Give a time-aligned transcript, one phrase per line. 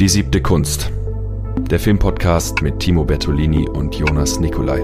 [0.00, 0.92] Die siebte Kunst.
[1.56, 4.80] Der Filmpodcast mit Timo Bertolini und Jonas Nicolai.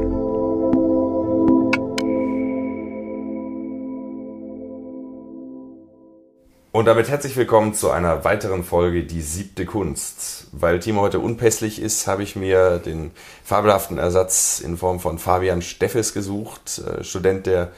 [6.73, 10.49] Und damit herzlich willkommen zu einer weiteren Folge Die siebte Kunst.
[10.51, 13.13] Weil Timo heute unpässlich ist, habe ich mir den
[13.45, 17.71] fabelhaften Ersatz in Form von Fabian Steffes gesucht, äh, Student der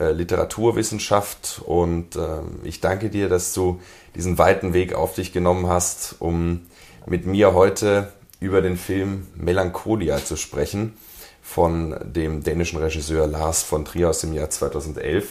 [0.00, 1.62] äh, Literaturwissenschaft.
[1.64, 3.80] Und ähm, ich danke dir, dass du
[4.16, 6.62] diesen weiten Weg auf dich genommen hast, um
[7.10, 10.94] mit mir heute über den Film Melancholia zu sprechen
[11.42, 15.26] von dem dänischen Regisseur Lars von Trier aus dem Jahr 2011.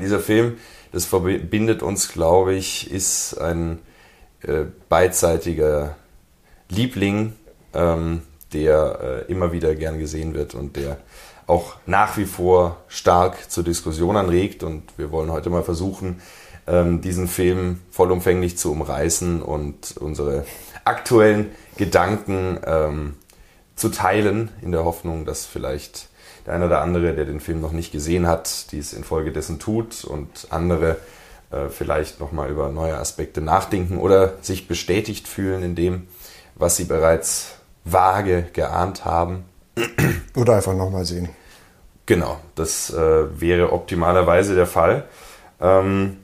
[0.00, 0.56] Dieser Film,
[0.90, 3.78] das verbindet uns, glaube ich, ist ein
[4.42, 5.94] äh, beidseitiger
[6.68, 7.34] Liebling,
[7.74, 10.98] ähm, der äh, immer wieder gern gesehen wird und der
[11.46, 14.64] auch nach wie vor stark zur Diskussion anregt.
[14.64, 16.20] Und wir wollen heute mal versuchen,
[16.66, 20.44] ähm, diesen Film vollumfänglich zu umreißen und unsere
[20.84, 23.14] aktuellen Gedanken ähm,
[23.76, 26.08] zu teilen, in der Hoffnung, dass vielleicht
[26.46, 30.48] der eine oder andere, der den Film noch nicht gesehen hat, dies infolgedessen tut und
[30.50, 30.98] andere
[31.50, 36.06] äh, vielleicht nochmal über neue Aspekte nachdenken oder sich bestätigt fühlen in dem,
[36.54, 39.44] was sie bereits vage geahnt haben.
[40.34, 41.28] Oder einfach nochmal sehen.
[42.06, 45.04] Genau, das äh, wäre optimalerweise der Fall.
[45.60, 46.18] Ähm,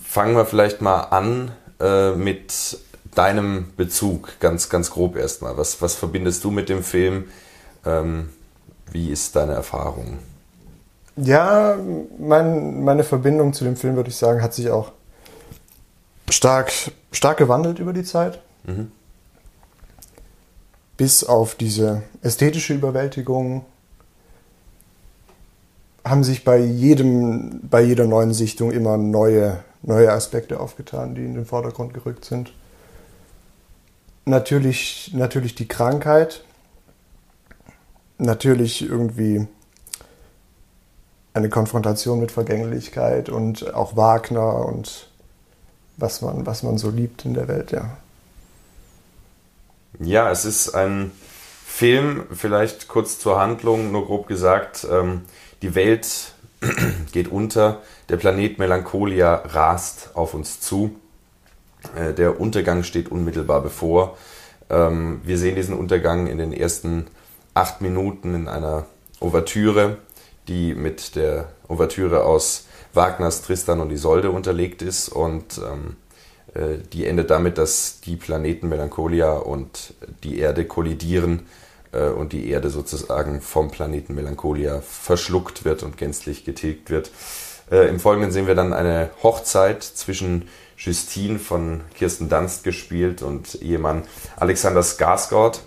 [0.00, 2.78] fangen wir vielleicht mal an äh, mit
[3.16, 5.56] deinem Bezug, ganz, ganz grob erstmal.
[5.56, 7.24] Was, was verbindest du mit dem Film?
[7.84, 8.30] Ähm,
[8.92, 10.18] wie ist deine Erfahrung?
[11.16, 11.76] Ja,
[12.18, 14.92] mein, meine Verbindung zu dem Film, würde ich sagen, hat sich auch
[16.30, 16.70] stark,
[17.10, 18.40] stark gewandelt über die Zeit.
[18.64, 18.92] Mhm.
[20.96, 23.64] Bis auf diese ästhetische Überwältigung
[26.04, 31.34] haben sich bei jedem, bei jeder neuen Sichtung immer neue, neue Aspekte aufgetan, die in
[31.34, 32.52] den Vordergrund gerückt sind.
[34.26, 36.42] Natürlich, natürlich die Krankheit,
[38.18, 39.46] natürlich irgendwie
[41.32, 45.10] eine Konfrontation mit Vergänglichkeit und auch Wagner und
[45.96, 47.96] was man, was man so liebt in der Welt, ja.
[50.00, 51.12] Ja, es ist ein
[51.64, 55.22] Film, vielleicht kurz zur Handlung, nur grob gesagt, ähm,
[55.62, 56.34] die Welt
[57.12, 60.96] geht unter, der Planet Melancholia rast auf uns zu.
[61.94, 64.16] Äh, der Untergang steht unmittelbar bevor.
[64.70, 67.06] Ähm, wir sehen diesen Untergang in den ersten
[67.54, 68.86] acht Minuten in einer
[69.20, 69.98] Ouvertüre,
[70.48, 75.96] die mit der Ouvertüre aus Wagners Tristan und Isolde unterlegt ist und ähm,
[76.54, 79.94] äh, die endet damit, dass die Planeten Melancholia und
[80.24, 81.46] die Erde kollidieren
[81.92, 87.10] äh, und die Erde sozusagen vom Planeten Melancholia verschluckt wird und gänzlich getilgt wird.
[87.68, 90.46] Im Folgenden sehen wir dann eine Hochzeit zwischen
[90.76, 94.02] Justine von Kirsten Dunst gespielt und Ehemann
[94.36, 95.60] Alexander Skarsgård.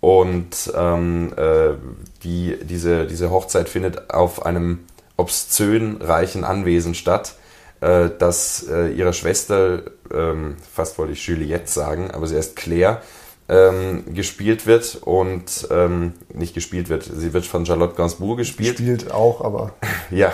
[0.00, 1.74] Und ähm, äh,
[2.22, 4.80] die, diese, diese Hochzeit findet auf einem
[5.16, 7.34] obszön reichen Anwesen statt,
[7.80, 13.02] äh, das äh, ihrer Schwester, ähm, fast wollte ich Juliette sagen, aber sie heißt Claire,
[13.48, 18.76] ähm, gespielt wird und ähm, nicht gespielt wird, sie wird von Charlotte Gainsbourg gespielt.
[18.76, 19.72] Gespielt auch, aber.
[20.10, 20.32] ja,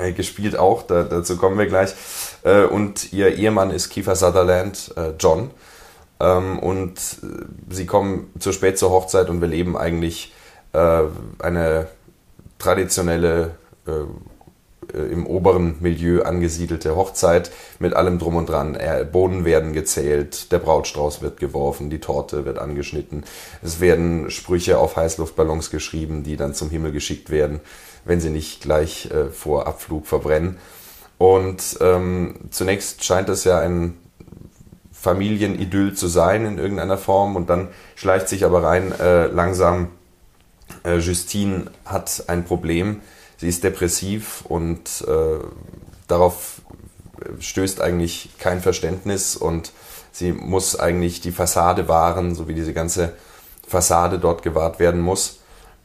[0.00, 1.94] äh, gespielt auch, da, dazu kommen wir gleich.
[2.42, 5.50] Äh, und ihr Ehemann ist Kiefer Sutherland, äh, John.
[6.20, 10.32] Ähm, und äh, sie kommen zu spät zur Hochzeit und wir leben eigentlich
[10.72, 11.02] äh,
[11.38, 11.88] eine
[12.58, 13.52] traditionelle
[14.94, 18.78] im oberen Milieu angesiedelte Hochzeit mit allem drum und dran.
[19.12, 23.24] Bohnen werden gezählt, der Brautstrauß wird geworfen, die Torte wird angeschnitten.
[23.62, 27.60] Es werden Sprüche auf Heißluftballons geschrieben, die dann zum Himmel geschickt werden,
[28.04, 30.58] wenn sie nicht gleich äh, vor Abflug verbrennen.
[31.18, 33.98] Und ähm, zunächst scheint es ja ein
[34.92, 39.90] Familienidyll zu sein in irgendeiner Form und dann schleicht sich aber rein äh, langsam,
[40.84, 43.00] äh, Justine hat ein Problem
[43.44, 45.44] sie ist depressiv und äh,
[46.08, 46.62] darauf
[47.38, 49.72] stößt eigentlich kein Verständnis und
[50.12, 53.12] sie muss eigentlich die Fassade wahren, so wie diese ganze
[53.66, 55.40] Fassade dort gewahrt werden muss.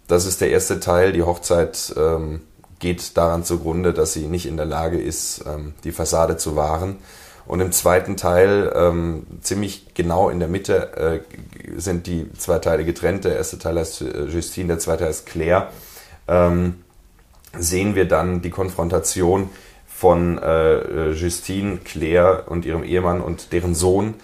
[0.10, 1.14] Das ist der erste Teil.
[1.14, 2.42] Die Hochzeit ähm,
[2.80, 6.98] geht daran zugrunde, dass sie nicht in der Lage ist, ähm, die Fassade zu wahren.
[7.46, 12.86] Und im zweiten Teil, ähm, ziemlich genau in der Mitte, äh, sind die zwei Teile
[12.86, 13.24] getrennt.
[13.24, 15.70] Der erste Teil heißt äh, Justine, der zweite heißt Claire.
[16.28, 16.84] Ähm,
[17.56, 19.52] sehen wir dann die Konfrontation
[19.88, 24.16] von äh, Justine, Claire und ihrem Ehemann und deren Sohn,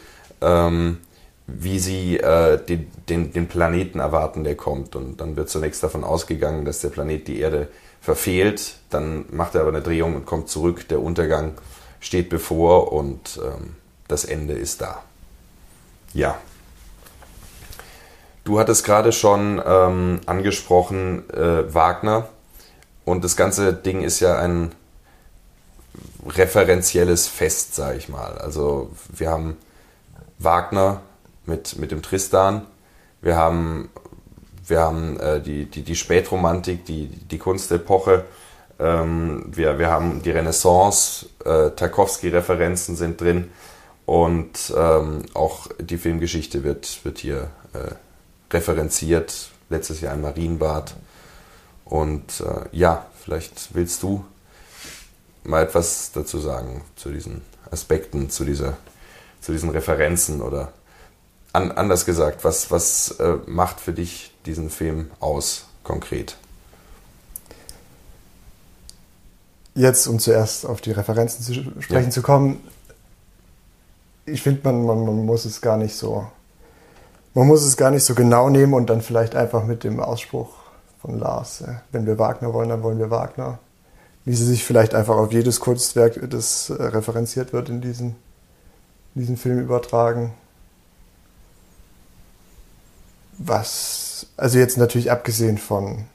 [0.42, 0.98] ähm,
[1.48, 4.96] wie sie äh, den, den, den Planeten erwarten, der kommt.
[4.96, 7.68] Und dann wird zunächst davon ausgegangen, dass der Planet die Erde
[8.02, 8.78] verfehlt.
[8.90, 10.88] Dann macht er aber eine Drehung und kommt zurück.
[10.90, 11.54] Der Untergang
[12.00, 13.76] steht bevor und ähm,
[14.08, 15.04] das Ende ist da.
[16.14, 16.38] Ja.
[18.44, 22.30] Du hattest gerade schon ähm, angesprochen, äh, Wagner.
[23.04, 24.72] Und das ganze Ding ist ja ein
[26.28, 28.38] referenzielles Fest, sage ich mal.
[28.40, 29.58] Also wir haben
[30.40, 31.02] Wagner
[31.46, 32.66] mit, mit dem Tristan,
[33.22, 33.90] wir haben,
[34.68, 38.26] wir haben äh, die, die, die Spätromantik, die, die Kunstepoche,
[38.80, 43.50] ähm, wir, wir haben die Renaissance, äh, Tarkovsky-Referenzen sind drin
[44.06, 47.94] und ähm, auch die Filmgeschichte wird, wird hier äh,
[48.54, 49.50] referenziert.
[49.70, 50.96] Letztes Jahr ein Marienbad.
[51.86, 54.24] Und äh, ja, vielleicht willst du
[55.44, 58.78] mal etwas dazu sagen, zu diesen Aspekten, zu, dieser,
[59.42, 60.74] zu diesen Referenzen oder
[61.56, 66.38] an, anders gesagt, was, was äh, macht für dich diesen Film aus konkret?
[69.74, 72.12] Jetzt, um zuerst auf die Referenzen zu sprechen ja.
[72.12, 72.62] zu kommen,
[74.26, 76.28] ich finde, man, man, man muss es gar nicht so,
[77.34, 80.50] man muss es gar nicht so genau nehmen und dann vielleicht einfach mit dem Ausspruch
[81.02, 83.60] von Lars, wenn wir Wagner wollen, dann wollen wir Wagner,
[84.24, 88.16] wie sie sich vielleicht einfach auf jedes Kunstwerk, das äh, referenziert wird, in diesen,
[89.14, 90.34] in diesen Film übertragen.
[93.38, 96.06] Was, also jetzt natürlich abgesehen von,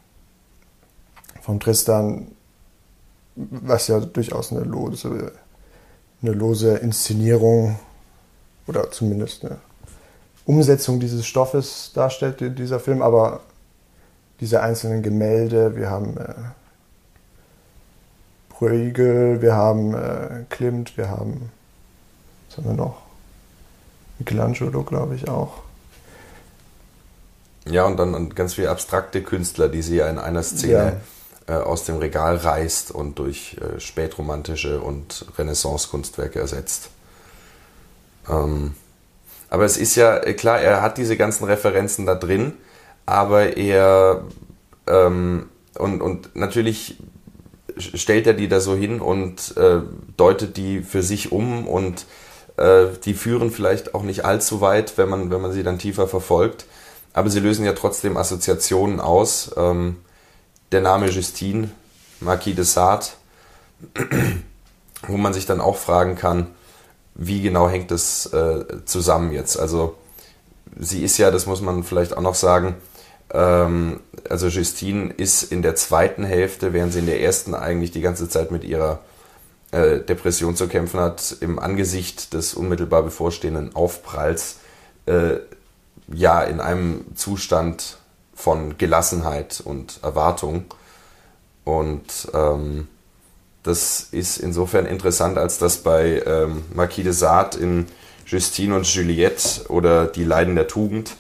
[1.43, 2.29] von Tristan,
[3.37, 5.33] was ja durchaus eine lose,
[6.23, 7.79] eine lose Inszenierung
[8.67, 9.59] oder zumindest eine
[10.47, 13.41] Umsetzung dieses Stoffes darstellt, dieser Film, aber
[14.41, 16.35] diese einzelnen Gemälde, wir haben äh,
[18.49, 21.51] Bruegel, wir haben äh, Klimt, wir haben,
[22.49, 23.03] was haben wir noch?
[24.19, 25.63] Michelangelo, glaube ich, auch.
[27.71, 31.01] Ja, und dann ganz viele abstrakte Künstler, die sie ja in einer Szene
[31.49, 31.61] ja.
[31.61, 36.91] äh, aus dem Regal reißt und durch äh, spätromantische und Renaissance-Kunstwerke ersetzt.
[38.29, 38.75] Ähm,
[39.49, 42.55] aber es ist ja äh, klar, er hat diese ganzen Referenzen da drin,
[43.07, 44.25] aber er
[44.87, 46.99] ähm, und, und natürlich
[47.79, 49.81] stellt er die da so hin und äh,
[50.17, 52.07] deutet die für sich um und
[52.57, 56.07] äh, die führen vielleicht auch nicht allzu weit, wenn man, wenn man sie dann tiefer
[56.07, 56.67] verfolgt.
[57.13, 59.51] Aber sie lösen ja trotzdem Assoziationen aus.
[59.57, 59.97] Ähm,
[60.73, 61.71] der Name Justine,
[62.21, 63.07] Marquis de Sade,
[65.07, 66.49] wo man sich dann auch fragen kann,
[67.15, 69.59] wie genau hängt das äh, zusammen jetzt?
[69.59, 69.97] Also
[70.79, 72.77] sie ist ja, das muss man vielleicht auch noch sagen,
[73.33, 78.01] ähm, also Justine ist in der zweiten Hälfte, während sie in der ersten eigentlich die
[78.01, 79.01] ganze Zeit mit ihrer
[79.73, 84.57] äh, Depression zu kämpfen hat, im Angesicht des unmittelbar bevorstehenden Aufpralls,
[85.07, 85.37] äh,
[86.13, 87.99] ja, in einem Zustand
[88.35, 90.65] von Gelassenheit und Erwartung.
[91.65, 92.89] Und ähm,
[93.63, 97.87] das ist insofern interessant, als dass bei ähm, Marquis de Sade in
[98.27, 101.17] Justine und Juliette oder Die Leiden der Tugend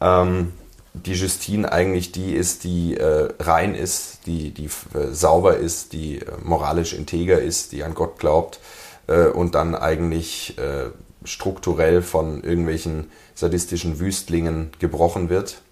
[0.00, 0.52] ähm,
[0.92, 6.18] die Justine eigentlich die ist, die äh, rein ist, die, die äh, sauber ist, die
[6.18, 8.58] äh, moralisch integer ist, die an Gott glaubt
[9.06, 10.90] äh, und dann eigentlich äh,
[11.24, 13.10] strukturell von irgendwelchen
[13.40, 15.62] sadistischen Wüstlingen gebrochen wird.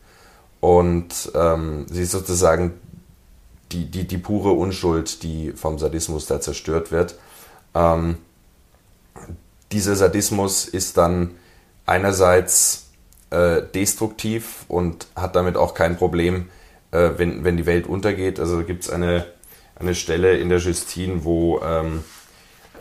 [0.60, 2.74] Und ähm, sie ist sozusagen
[3.72, 7.16] die, die, die pure Unschuld, die vom Sadismus da zerstört wird.
[7.74, 8.16] Ähm,
[9.72, 11.32] dieser Sadismus ist dann
[11.86, 12.88] einerseits
[13.30, 16.48] äh, destruktiv und hat damit auch kein Problem,
[16.90, 18.40] äh, wenn, wenn die Welt untergeht.
[18.40, 19.26] Also gibt es eine,
[19.76, 22.04] eine Stelle in der Justine, wo ähm,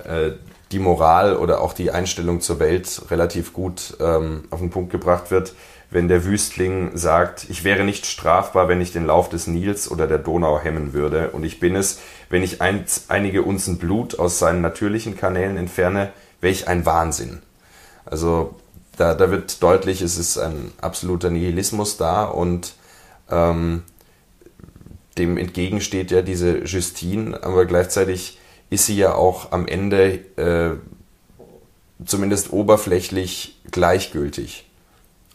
[0.05, 0.31] äh,
[0.71, 5.31] die Moral oder auch die Einstellung zur Welt relativ gut ähm, auf den Punkt gebracht
[5.31, 5.53] wird,
[5.89, 10.05] wenn der Wüstling sagt, ich wäre nicht strafbar, wenn ich den Lauf des Nils oder
[10.07, 14.39] der Donau hemmen würde, und ich bin es, wenn ich ein, einige Unzen Blut aus
[14.39, 17.41] seinen natürlichen Kanälen entferne, welch ein Wahnsinn.
[18.05, 18.55] Also
[18.97, 22.73] da, da wird deutlich, es ist ein absoluter Nihilismus da und
[23.29, 23.83] ähm,
[25.17, 30.77] dem entgegensteht ja diese Justine, aber gleichzeitig ist sie ja auch am Ende äh,
[32.05, 34.69] zumindest oberflächlich gleichgültig.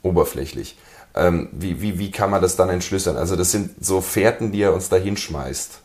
[0.02, 0.78] Oberflächlich.
[1.14, 3.16] Ähm, wie, wie, wie kann man das dann entschlüsseln?
[3.16, 5.80] Also das sind so Fährten, die er uns da hinschmeißt.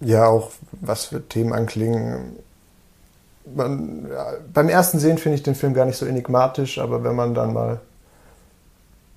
[0.00, 2.36] Ja, auch was für Themen anklingen
[3.54, 7.14] man, ja, beim ersten Sehen finde ich den Film gar nicht so enigmatisch, aber wenn
[7.14, 7.80] man dann mal,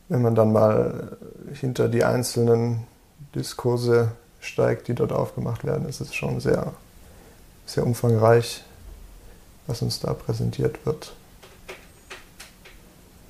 [0.08, 1.18] wenn man dann mal
[1.54, 2.86] hinter die einzelnen
[3.34, 6.74] Diskurse steigt, die dort aufgemacht werden, ist es schon sehr,
[7.66, 8.64] sehr umfangreich,
[9.68, 11.14] was uns da präsentiert wird.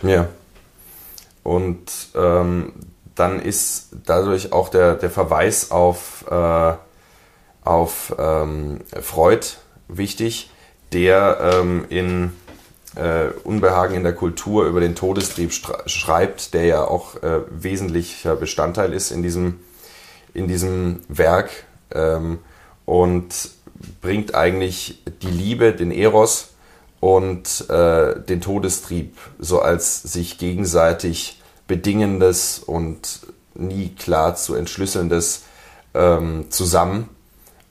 [0.04, 0.28] Ja.
[1.44, 2.74] Und ähm,
[3.16, 6.74] dann ist dadurch auch der, der Verweis auf, äh,
[7.64, 9.46] auf ähm, Freud
[9.88, 10.52] wichtig,
[10.94, 12.32] der ähm, in
[12.96, 15.52] äh, Unbehagen in der Kultur über den Todestrieb
[15.86, 19.60] schreibt, der ja auch äh, wesentlicher Bestandteil ist in diesem,
[20.34, 21.50] in diesem Werk
[21.92, 22.40] ähm,
[22.86, 23.52] und
[24.02, 26.50] bringt eigentlich die Liebe, den Eros
[27.00, 33.22] und äh, den Todestrieb so als sich gegenseitig bedingendes und
[33.54, 35.44] nie klar zu entschlüsselndes
[35.94, 37.10] ähm, zusammen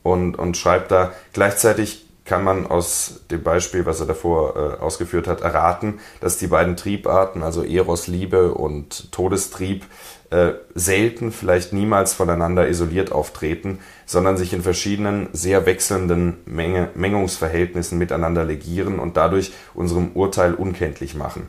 [0.02, 1.12] und, und schreibt da.
[1.32, 6.46] Gleichzeitig kann man aus dem Beispiel, was er davor äh, ausgeführt hat, erraten, dass die
[6.46, 9.86] beiden Triebarten, also Eros Liebe und Todestrieb,
[10.30, 17.98] äh, selten, vielleicht niemals voneinander isoliert auftreten, sondern sich in verschiedenen, sehr wechselnden Menge, Mengungsverhältnissen
[17.98, 21.48] miteinander legieren und dadurch unserem Urteil unkenntlich machen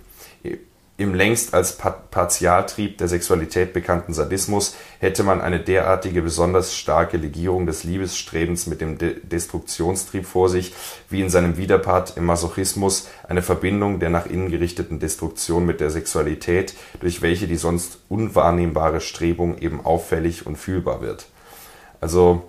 [1.00, 7.66] im längst als Partialtrieb der Sexualität bekannten Sadismus hätte man eine derartige besonders starke Legierung
[7.66, 10.74] des Liebesstrebens mit dem De Destruktionstrieb vor sich,
[11.10, 15.90] wie in seinem Widerpart im Masochismus eine Verbindung der nach innen gerichteten Destruktion mit der
[15.90, 21.28] Sexualität, durch welche die sonst unwahrnehmbare Strebung eben auffällig und fühlbar wird.
[22.02, 22.44] Also,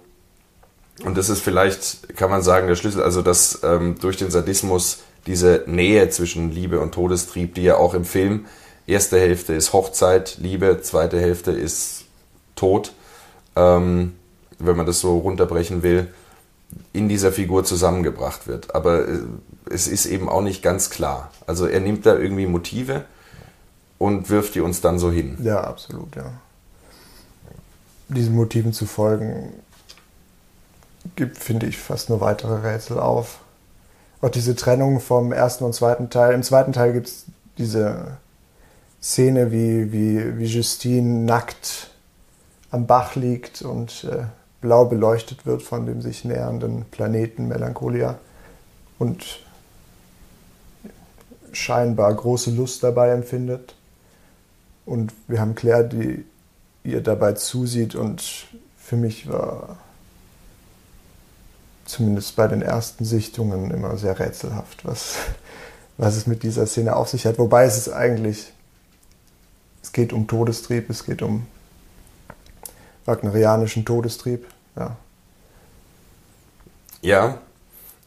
[1.05, 5.05] und das ist vielleicht, kann man sagen, der Schlüssel, also dass ähm, durch den Sadismus
[5.31, 8.47] diese Nähe zwischen Liebe und Todestrieb, die ja auch im Film,
[8.89, 12.07] erste Hälfte ist Hochzeit, Liebe, zweite Hälfte ist
[12.57, 12.93] Tod,
[13.55, 14.17] ähm,
[14.59, 16.09] wenn man das so runterbrechen will,
[16.93, 18.75] in dieser Figur zusammengebracht wird.
[18.75, 19.21] Aber äh,
[19.71, 21.31] es ist eben auch nicht ganz klar.
[21.47, 23.05] Also er nimmt da irgendwie Motive
[23.99, 25.39] und wirft die uns dann so hin.
[25.45, 26.33] Ja, absolut, ja.
[28.09, 29.53] Diesen Motiven zu folgen,
[31.15, 33.39] gibt, finde ich, fast nur weitere Rätsel auf
[34.21, 36.35] auch diese Trennung vom ersten und zweiten Teil.
[36.35, 37.27] Im zweiten Teil gibt es
[37.59, 38.19] diese
[39.03, 41.91] Szene, wie, wie, wie Justine nackt
[42.71, 44.25] am Bach liegt und äh,
[44.61, 48.19] blau beleuchtet wird von dem sich nähernden Planeten Melancholia
[48.99, 49.41] und
[51.53, 53.75] scheinbar große Lust dabei empfindet.
[54.87, 56.25] Und wir haben Claire, die
[56.85, 58.47] ihr dabei zusieht und
[58.79, 59.79] für mich war
[61.91, 65.17] zumindest bei den ersten Sichtungen immer sehr rätselhaft, was,
[65.99, 67.39] was es mit dieser Szene auf sich hat.
[67.39, 68.53] Wobei es ist eigentlich,
[69.83, 71.47] es geht um Todestrieb, es geht um
[73.05, 74.47] wagnerianischen Todestrieb.
[74.77, 74.97] Ja,
[77.03, 77.39] ja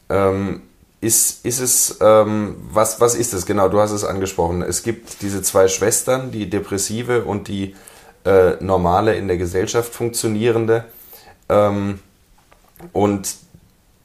[0.08, 0.62] ähm,
[1.00, 3.68] ist, ist es, ähm, was, was ist es genau?
[3.68, 4.62] Du hast es angesprochen.
[4.62, 7.76] Es gibt diese zwei Schwestern, die depressive und die
[8.24, 10.84] äh, normale in der Gesellschaft funktionierende.
[11.50, 12.00] Ähm,
[12.92, 13.43] und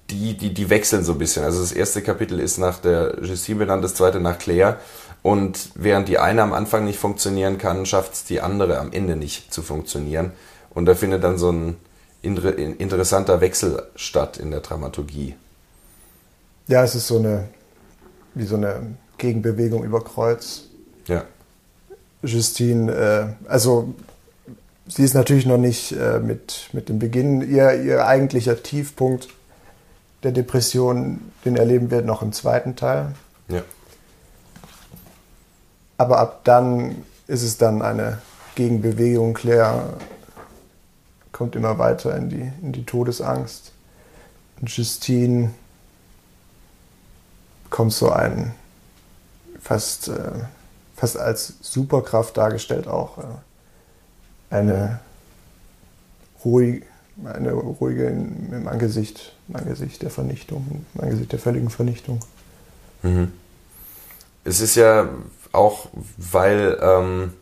[0.09, 1.43] die, die, die wechseln so ein bisschen.
[1.43, 4.77] Also das erste Kapitel ist nach der Justine benannt, das zweite nach Claire.
[5.21, 9.15] Und während die eine am Anfang nicht funktionieren kann, schafft es die andere am Ende
[9.15, 10.31] nicht zu funktionieren.
[10.71, 11.77] Und da findet dann so ein
[12.21, 15.35] interessanter Wechsel statt in der Dramaturgie.
[16.67, 17.49] Ja, es ist so eine,
[18.35, 20.65] wie so eine Gegenbewegung über Kreuz.
[21.07, 21.23] Ja.
[22.21, 23.93] Justine, äh, also
[24.87, 29.29] sie ist natürlich noch nicht äh, mit, mit dem Beginn, ihr, ihr eigentlicher Tiefpunkt
[30.23, 33.13] der Depression, den erleben wir noch im zweiten Teil.
[33.47, 33.63] Ja.
[35.97, 38.21] Aber ab dann ist es dann eine
[38.55, 39.33] Gegenbewegung.
[39.33, 39.93] Claire
[41.31, 43.71] kommt immer weiter in die, in die Todesangst.
[44.59, 45.51] Und Justine
[47.63, 48.53] bekommt so ein
[49.61, 50.31] fast, äh,
[50.95, 53.23] fast als Superkraft dargestellt auch äh,
[54.49, 54.99] eine
[56.43, 56.83] ruhig,
[57.23, 62.19] eine ruhige im Angesicht, im Angesicht der Vernichtung, im Angesicht der völligen Vernichtung.
[63.01, 63.31] Mhm.
[64.43, 65.09] Es ist ja
[65.51, 67.33] auch, weil, ähm,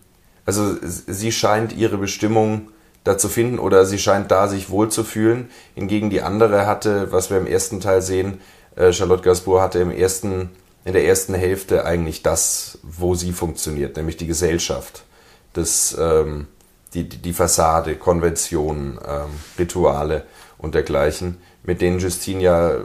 [0.46, 2.70] also sie scheint ihre Bestimmung
[3.04, 5.50] da zu finden oder sie scheint da sich wohlzufühlen.
[5.76, 8.42] Hingegen die andere hatte, was wir im ersten Teil sehen,
[8.76, 10.50] äh, Charlotte Gainsbourg hatte im ersten,
[10.86, 15.04] in der ersten Hälfte eigentlich das, wo sie funktioniert, nämlich die Gesellschaft.
[15.54, 16.48] Das, ähm,
[16.94, 20.24] die, die Fassade, Konventionen, ähm, Rituale
[20.58, 22.78] und dergleichen, mit denen Justine ja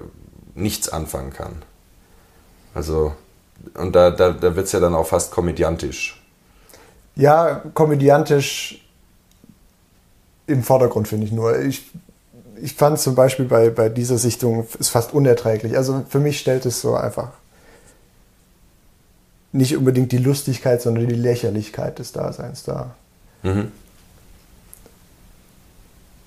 [0.55, 1.63] nichts anfangen kann.
[2.75, 3.15] Also,
[3.75, 6.21] und da, da, da wird es ja dann auch fast komödiantisch.
[7.15, 8.85] Ja, komödiantisch
[10.47, 11.61] im Vordergrund finde ich nur.
[11.61, 11.91] Ich,
[12.61, 15.77] ich fand zum Beispiel bei, bei dieser Sichtung ist fast unerträglich.
[15.77, 17.31] Also für mich stellt es so einfach
[19.53, 22.97] nicht unbedingt die Lustigkeit, sondern die Lächerlichkeit des Daseins dar.
[23.43, 23.71] Mhm.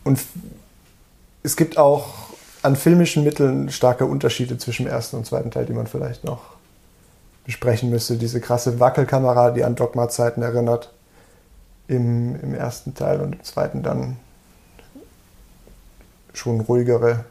[0.03, 0.19] Und
[1.41, 2.24] es gibt auch
[2.65, 6.55] an filmischen Mitteln starke Unterschiede zwischen dem ersten und zweiten Teil, die man vielleicht noch
[7.45, 8.17] besprechen müsste.
[8.17, 10.91] Diese krasse Wackelkamera, die an Dogma-Zeiten erinnert,
[11.87, 14.17] im, im ersten Teil und im zweiten dann
[16.33, 17.23] schon ruhigere,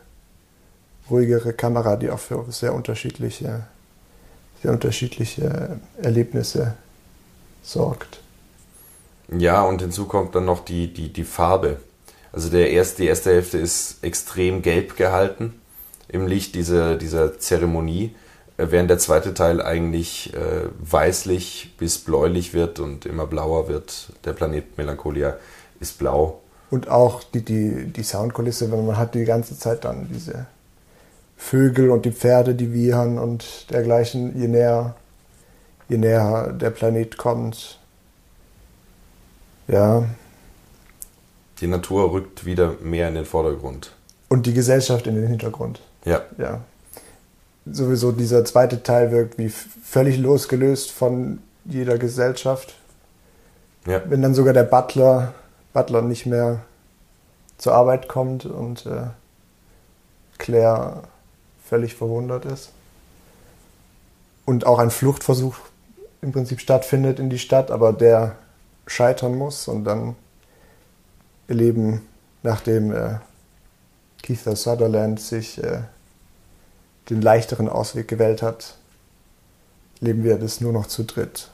[1.11, 3.65] ruhigere Kamera, die auch für sehr unterschiedliche
[4.65, 6.73] für unterschiedliche Erlebnisse
[7.63, 8.21] sorgt.
[9.29, 11.81] Ja, und hinzu kommt dann noch die, die, die Farbe.
[12.35, 15.55] Also der erste, die erste Hälfte ist extrem gelb gehalten
[16.09, 18.13] im Licht dieser, dieser Zeremonie,
[18.57, 24.09] äh, während der zweite Teil eigentlich äh, weißlich bis bläulich wird und immer blauer wird.
[24.25, 25.37] Der Planet Melancholia
[25.79, 26.41] ist blau.
[26.71, 30.47] Und auch die, die, die Soundkulisse, wenn man hat die ganze Zeit dann diese
[31.37, 34.97] Vögel und die Pferde, die wiehern und dergleichen, je näher,
[35.89, 37.79] je näher der Planet kommt.
[39.69, 40.05] Ja.
[41.65, 43.91] Die Natur rückt wieder mehr in den Vordergrund.
[44.29, 45.81] Und die Gesellschaft in den Hintergrund.
[46.05, 46.21] Ja.
[46.37, 46.61] Ja.
[47.65, 52.75] Sowieso dieser zweite Teil wirkt wie völlig losgelöst von jeder Gesellschaft.
[53.87, 54.03] Ja.
[54.07, 55.33] Wenn dann sogar der Butler,
[55.73, 56.61] Butler nicht mehr
[57.57, 59.07] zur Arbeit kommt und äh,
[60.37, 61.05] Claire
[61.65, 62.73] völlig verwundert ist.
[64.45, 65.57] Und auch ein Fluchtversuch
[66.21, 68.37] im Prinzip stattfindet in die Stadt, aber der
[68.87, 70.15] scheitern muss und dann
[71.49, 72.03] erleben,
[72.43, 73.19] nachdem äh,
[74.23, 75.83] Keith Sutherland sich äh,
[77.11, 78.77] den leichteren Ausweg gewählt hat,
[80.01, 81.49] leben wir das nur noch zu dritt.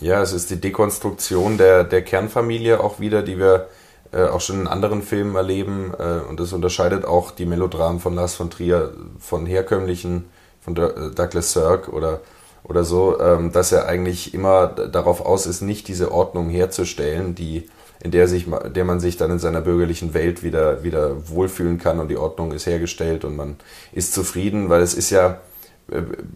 [0.00, 3.68] Ja, es ist die Dekonstruktion der, der Kernfamilie auch wieder, die wir
[4.12, 5.92] äh, auch schon in anderen Filmen erleben.
[5.98, 10.24] Äh, und das unterscheidet auch die Melodramen von Lars von Trier von herkömmlichen,
[10.60, 12.20] von äh, Douglas Sirk oder,
[12.64, 17.68] oder so, ähm, dass er eigentlich immer darauf aus ist, nicht diese Ordnung herzustellen, die
[18.02, 22.00] in der, sich, der man sich dann in seiner bürgerlichen Welt wieder, wieder wohlfühlen kann
[22.00, 23.56] und die Ordnung ist hergestellt und man
[23.92, 25.38] ist zufrieden, weil es ist ja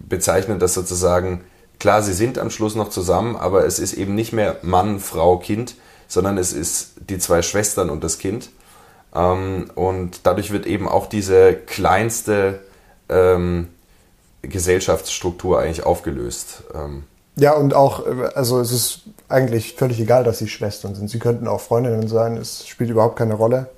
[0.09, 1.43] bezeichnet, dass sozusagen,
[1.79, 5.39] klar, sie sind am Schluss noch zusammen, aber es ist eben nicht mehr Mann, Frau,
[5.39, 5.75] Kind,
[6.09, 8.51] sondern es ist die zwei Schwestern und das Kind.
[9.15, 12.61] Ähm, und dadurch wird eben auch diese kleinste
[13.09, 13.69] ähm,
[14.43, 16.65] Gesellschaftsstruktur eigentlich aufgelöst.
[16.75, 17.05] Ähm.
[17.37, 21.09] Ja, und auch, also es ist eigentlich völlig egal, dass sie Schwestern sind.
[21.09, 23.69] Sie könnten auch Freundinnen sein, es spielt überhaupt keine Rolle.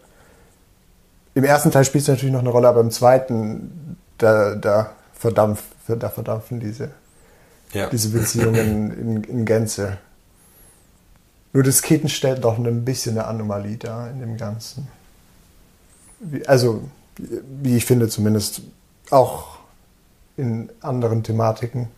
[1.35, 5.63] Im ersten Teil spielt es natürlich noch eine Rolle, aber im zweiten, da, da, verdampf,
[5.87, 6.91] da verdampfen diese,
[7.73, 7.89] ja.
[7.89, 9.99] diese Beziehungen in, in Gänze.
[11.53, 14.89] Nur das Kitten stellt doch ein bisschen eine Anomalie dar in dem Ganzen.
[16.47, 16.83] Also,
[17.17, 18.63] wie ich finde, zumindest
[19.11, 19.59] auch
[20.37, 21.89] in anderen Thematiken.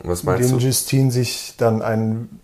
[0.00, 0.66] Was meinst in denen du?
[0.66, 2.40] Justine sich dann ein.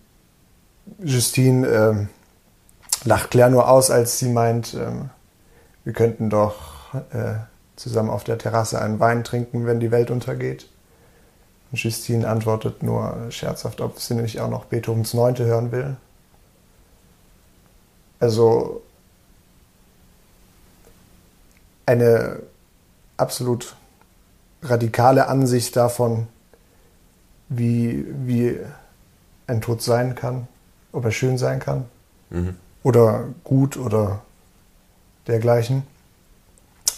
[1.02, 4.90] Justine äh, lacht Claire nur aus, als sie meint, äh,
[5.84, 7.34] wir könnten doch äh,
[7.76, 10.68] zusammen auf der Terrasse einen Wein trinken, wenn die Welt untergeht.
[11.70, 15.96] Und Justine antwortet nur scherzhaft, ob sie nicht auch noch Beethovens Neunte hören will.
[18.20, 18.82] Also
[21.86, 22.40] eine
[23.16, 23.76] absolut
[24.62, 26.26] radikale Ansicht davon,
[27.48, 28.58] wie, wie
[29.46, 30.48] ein Tod sein kann,
[30.92, 31.86] ob er schön sein kann
[32.30, 32.56] mhm.
[32.82, 34.22] oder gut oder
[35.26, 35.82] dergleichen.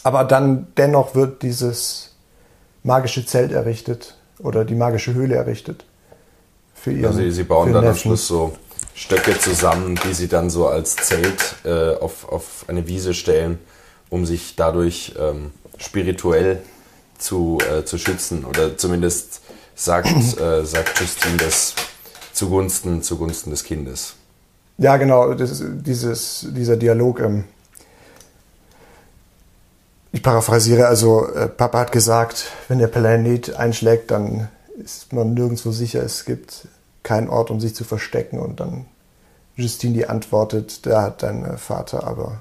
[0.02, 2.14] Aber dann dennoch wird dieses
[2.82, 5.84] magische Zelt errichtet, oder die magische Höhle errichtet.
[6.74, 7.96] Für ihren, also sie bauen dann Neffen.
[7.96, 8.56] am Schluss so
[8.94, 13.58] Stöcke zusammen, die sie dann so als Zelt äh, auf, auf eine Wiese stellen,
[14.08, 16.62] um sich dadurch ähm, spirituell
[17.18, 18.44] zu, äh, zu schützen.
[18.44, 19.42] Oder zumindest
[19.74, 20.08] sagt,
[20.40, 21.74] äh, sagt Justine das
[22.32, 24.14] zugunsten, zugunsten des Kindes.
[24.78, 27.20] Ja, genau, das, dieses, dieser Dialog.
[27.20, 27.44] Ähm,
[30.12, 34.48] ich paraphrasiere, also äh, Papa hat gesagt, wenn der Planet einschlägt, dann
[34.82, 36.66] ist man nirgendwo sicher, es gibt
[37.02, 38.38] keinen Ort, um sich zu verstecken.
[38.38, 38.86] Und dann
[39.54, 42.40] Justine die antwortet, da hat dein äh, Vater aber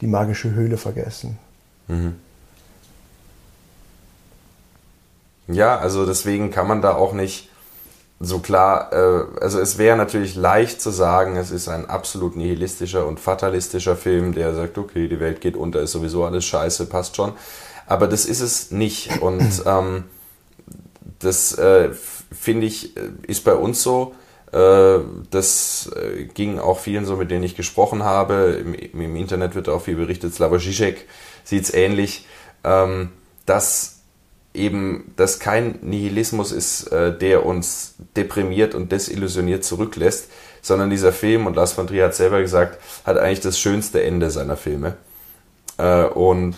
[0.00, 1.38] die magische Höhle vergessen.
[1.88, 2.16] Mhm.
[5.48, 7.50] Ja, also deswegen kann man da auch nicht
[8.20, 13.06] so klar, äh, also es wäre natürlich leicht zu sagen, es ist ein absolut nihilistischer
[13.06, 17.16] und fatalistischer Film, der sagt, okay, die Welt geht unter, ist sowieso alles scheiße, passt
[17.16, 17.32] schon.
[17.86, 19.20] Aber das ist es nicht.
[19.20, 20.04] Und ähm,
[21.18, 24.14] das äh, finde ich, ist bei uns so.
[24.52, 24.98] Äh,
[25.30, 28.62] das äh, ging auch vielen so, mit denen ich gesprochen habe.
[28.64, 30.34] Im, im Internet wird auch viel berichtet.
[30.34, 31.08] Slavoj Žižek
[31.44, 32.26] sieht es ähnlich,
[32.62, 33.10] ähm,
[33.46, 34.01] dass
[34.54, 41.46] eben das kein Nihilismus ist, äh, der uns deprimiert und desillusioniert zurücklässt, sondern dieser Film,
[41.46, 44.96] und Lars von Trier hat selber gesagt, hat eigentlich das schönste Ende seiner Filme.
[45.78, 46.56] Äh, und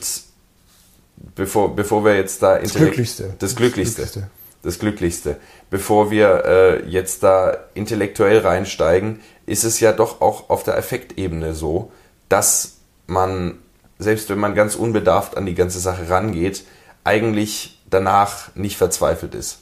[1.35, 2.59] bevor, bevor wir jetzt da...
[2.59, 3.35] Das Glücklichste.
[3.39, 4.03] Das Glücklichste.
[4.03, 4.31] Das Glücklichste.
[4.63, 5.37] Das Glücklichste.
[5.71, 11.55] Bevor wir äh, jetzt da intellektuell reinsteigen, ist es ja doch auch auf der Effektebene
[11.55, 11.93] so,
[12.29, 12.77] dass
[13.07, 13.59] man,
[13.99, 16.65] selbst wenn man ganz unbedarft an die ganze Sache rangeht,
[17.05, 19.59] eigentlich danach nicht verzweifelt ist.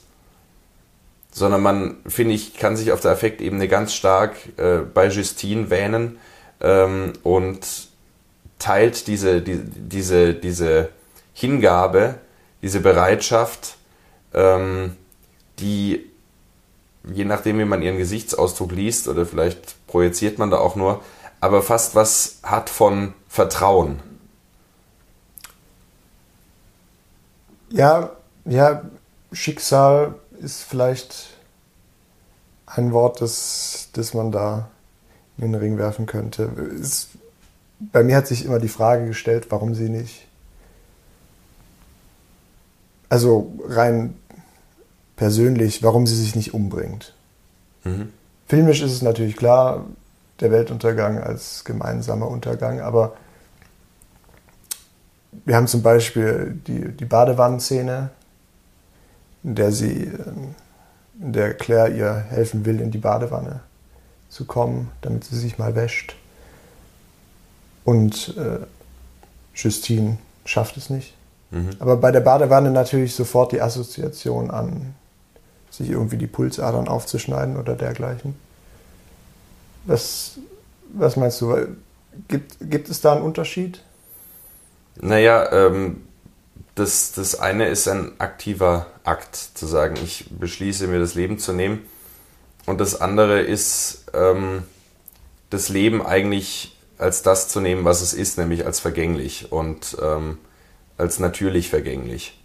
[1.31, 6.17] Sondern man, finde ich, kann sich auf der Affektebene ganz stark äh, bei Justine wähnen
[6.61, 7.65] ähm, und
[8.59, 10.89] teilt diese, die, diese, diese
[11.33, 12.15] Hingabe,
[12.61, 13.75] diese Bereitschaft,
[14.33, 14.95] ähm,
[15.59, 16.09] die
[17.11, 21.01] je nachdem, wie man ihren Gesichtsausdruck liest oder vielleicht projiziert man da auch nur,
[21.41, 23.99] aber fast was hat von Vertrauen.
[27.73, 28.11] Ja,
[28.45, 28.83] ja,
[29.31, 31.31] Schicksal ist vielleicht
[32.67, 34.69] ein Wort, das, das man da
[35.37, 36.43] in den Ring werfen könnte.
[36.79, 37.09] Es,
[37.79, 40.27] bei mir hat sich immer die Frage gestellt, warum sie nicht.
[43.09, 44.15] Also rein
[45.15, 47.15] persönlich, warum sie sich nicht umbringt.
[47.83, 48.13] Mhm.
[48.47, 49.85] Filmisch ist es natürlich klar,
[50.41, 53.15] der Weltuntergang als gemeinsamer Untergang, aber
[55.45, 58.09] wir haben zum Beispiel die, die Badewannenszene,
[59.43, 60.55] in der sie, ähm,
[61.19, 63.61] in der Claire ihr helfen will, in die Badewanne
[64.29, 66.15] zu kommen, damit sie sich mal wäscht.
[67.85, 68.65] Und äh,
[69.53, 71.13] Justine schafft es nicht.
[71.51, 71.69] Mhm.
[71.79, 74.95] Aber bei der Badewanne natürlich sofort die Assoziation an
[75.69, 78.35] sich irgendwie die Pulsadern aufzuschneiden oder dergleichen.
[79.85, 80.37] Was,
[80.93, 81.55] was meinst du?
[82.27, 83.81] Gibt, gibt es da einen Unterschied?
[84.95, 86.03] Naja, ähm,
[86.75, 91.53] das, das eine ist ein aktiver Akt, zu sagen, ich beschließe mir das Leben zu
[91.53, 91.85] nehmen.
[92.65, 94.63] Und das andere ist, ähm,
[95.49, 100.37] das Leben eigentlich als das zu nehmen, was es ist, nämlich als vergänglich und ähm,
[100.97, 102.39] als natürlich vergänglich.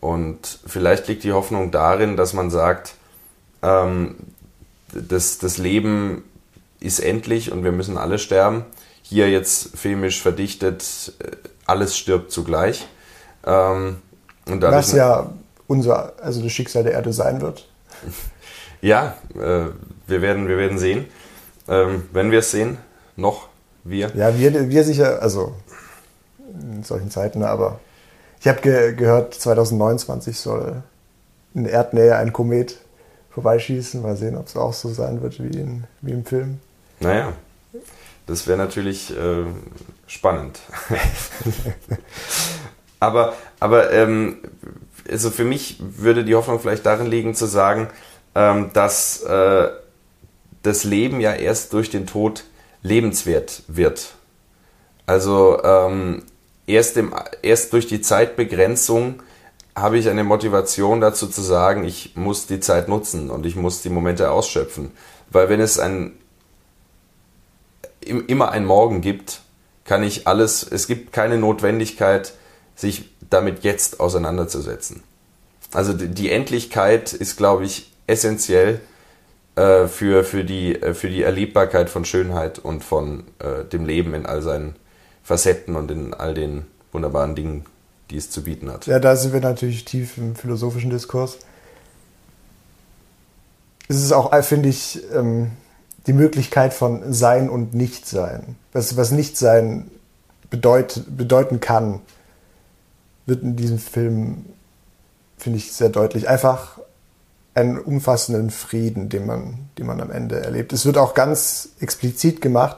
[0.00, 2.94] Und vielleicht liegt die Hoffnung darin, dass man sagt,
[3.62, 4.14] ähm,
[4.92, 6.22] das, das Leben
[6.80, 8.64] ist endlich und wir müssen alle sterben.
[9.02, 11.30] Hier jetzt filmisch verdichtet, äh,
[11.66, 12.86] alles stirbt zugleich.
[13.44, 13.98] Ähm,
[14.46, 15.30] Was ja
[15.66, 17.68] unser, also das Schicksal der Erde sein wird.
[18.82, 19.70] Ja, äh,
[20.06, 21.06] wir, werden, wir werden sehen.
[21.66, 22.76] Ähm, wenn wir es sehen,
[23.16, 23.48] noch
[23.84, 24.12] wir.
[24.14, 25.54] Ja, wir, wir sicher, also
[26.60, 27.80] in solchen Zeiten, aber
[28.38, 30.82] ich habe ge gehört, 2029 soll
[31.54, 32.76] in Erdnähe ein Komet
[33.30, 34.02] vorbeischießen.
[34.02, 36.60] Mal sehen, ob es auch so sein wird wie, in, wie im Film.
[37.00, 37.32] Naja,
[38.26, 39.44] das wäre natürlich äh,
[40.06, 40.60] spannend.
[43.00, 44.38] aber aber ähm,
[45.08, 47.88] also für mich würde die Hoffnung vielleicht darin liegen, zu sagen,
[48.34, 49.68] ähm, dass äh,
[50.62, 52.44] das Leben ja erst durch den Tod
[52.82, 54.14] lebenswert wird.
[55.06, 56.24] Also ähm,
[56.66, 59.22] erst, im, erst durch die Zeitbegrenzung
[59.74, 63.82] habe ich eine Motivation dazu zu sagen, ich muss die Zeit nutzen und ich muss
[63.82, 64.90] die Momente ausschöpfen.
[65.30, 66.12] Weil wenn es ein,
[68.06, 69.40] immer ein Morgen gibt,
[69.84, 72.34] kann ich alles, es gibt keine Notwendigkeit,
[72.74, 75.02] sich damit jetzt auseinanderzusetzen.
[75.72, 78.80] Also die Endlichkeit ist, glaube ich, essentiell
[79.56, 84.14] äh, für, für, die, äh, für die Erlebbarkeit von Schönheit und von äh, dem Leben
[84.14, 84.76] in all seinen
[85.22, 87.64] Facetten und in all den wunderbaren Dingen,
[88.10, 88.86] die es zu bieten hat.
[88.86, 91.38] Ja, da sind wir natürlich tief im philosophischen Diskurs.
[93.88, 95.52] Es ist auch, finde ich, ähm,
[96.06, 98.56] die Möglichkeit von Sein und Nichtsein.
[98.72, 99.90] Was, was Nichtsein
[100.50, 102.00] bedeut, bedeuten kann,
[103.26, 104.46] wird in diesem Film,
[105.36, 106.28] finde ich, sehr deutlich.
[106.28, 106.78] Einfach
[107.54, 110.72] einen umfassenden Frieden, den man, den man am Ende erlebt.
[110.72, 112.76] Es wird auch ganz explizit gemacht,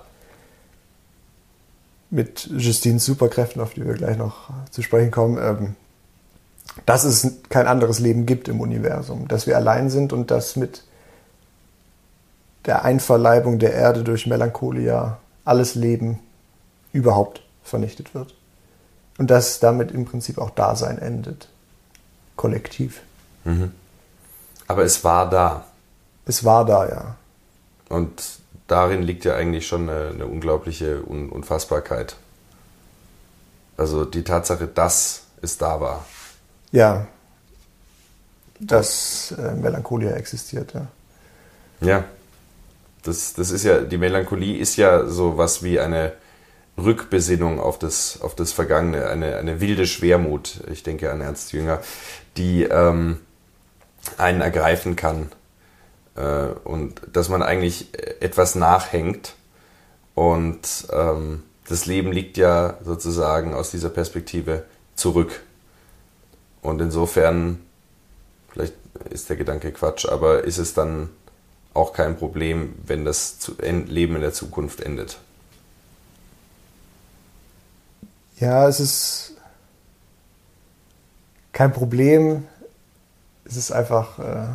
[2.11, 5.75] mit Justines Superkräften, auf die wir gleich noch zu sprechen kommen, ähm,
[6.87, 10.85] dass es kein anderes Leben gibt im Universum, dass wir allein sind und dass mit
[12.69, 16.21] der Einverleibung der Erde durch Melancholia alles Leben
[16.93, 18.35] überhaupt vernichtet wird.
[19.17, 21.49] Und dass damit im Prinzip auch Dasein endet.
[22.37, 23.01] Kollektiv.
[23.45, 23.73] Mhm.
[24.69, 25.65] Aber es war da.
[26.27, 27.17] Es war da, ja.
[27.89, 28.23] Und
[28.67, 32.17] darin liegt ja eigentlich schon eine, eine unglaubliche Un Unfassbarkeit.
[33.79, 36.05] Also die Tatsache, dass es da war.
[36.71, 37.07] Ja,
[38.61, 40.87] dass äh, Melancholia existiert, ja.
[41.81, 42.05] Ja,
[43.09, 46.12] das, das ist ja, die Melancholie ist ja so was wie eine
[46.77, 51.81] Rückbesinnung auf das, auf das Vergangene, eine, eine wilde Schwermut, ich denke an Ernst Jünger,
[52.37, 53.18] die ähm,
[54.16, 55.33] einen ergreifen kann
[56.14, 57.88] äh, und dass man eigentlich
[58.21, 59.35] etwas nachhängt.
[60.14, 65.42] Und ähm, das Leben liegt ja sozusagen aus dieser Perspektive zurück.
[66.61, 67.61] Und insofern,
[68.51, 68.75] vielleicht
[69.11, 71.11] ist der Gedanke Quatsch, aber ist es dann
[71.79, 75.19] auch kein Problem, wenn das Leben in der Zukunft endet.
[78.38, 79.33] Ja, es ist
[81.53, 82.45] kein Problem.
[83.45, 84.47] Es ist einfach äh,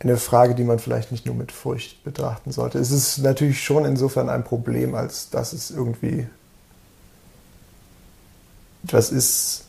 [0.00, 2.78] eine Frage, die man vielleicht nicht nur mit Furcht betrachten sollte.
[2.78, 6.26] Es ist natürlich schon insofern ein Problem, als dass es irgendwie
[8.84, 9.64] etwas ist,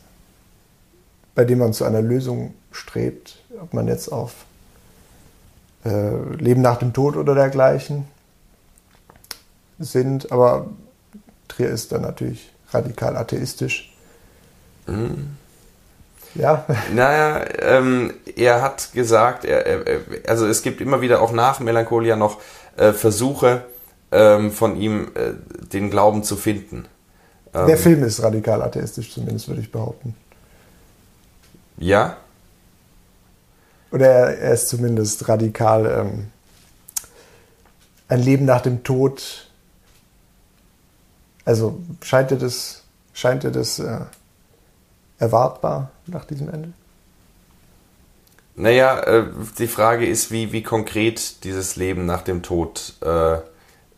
[1.34, 4.45] bei dem man zu einer Lösung strebt, ob man jetzt auf
[5.86, 8.08] äh, Leben nach dem Tod oder dergleichen
[9.80, 10.32] sind.
[10.32, 10.68] Aber
[11.48, 13.94] Trier ist dann natürlich radikal atheistisch.
[14.88, 15.38] Mhm.
[16.36, 16.66] Ja.
[16.94, 22.18] Naja, ähm, er hat gesagt, er, er, also es gibt immer wieder auch nach Melancholia
[22.18, 22.42] noch
[22.76, 23.64] äh, Versuche
[24.12, 25.34] ähm, von ihm, äh,
[25.72, 26.88] den Glauben zu finden.
[27.54, 30.14] Ähm, Der Film ist radikal atheistisch, zumindest würde ich behaupten.
[31.78, 32.18] Ja.
[33.96, 36.28] Oder er, er ist zumindest radikal ähm,
[38.10, 39.48] ein Leben nach dem Tod.
[41.46, 44.02] Also scheint er das, scheint er das äh,
[45.18, 46.74] erwartbar nach diesem Ende?
[48.58, 49.28] Naja, äh,
[49.60, 53.38] die Frage ist, wie, wie konkret dieses Leben nach dem Tod äh,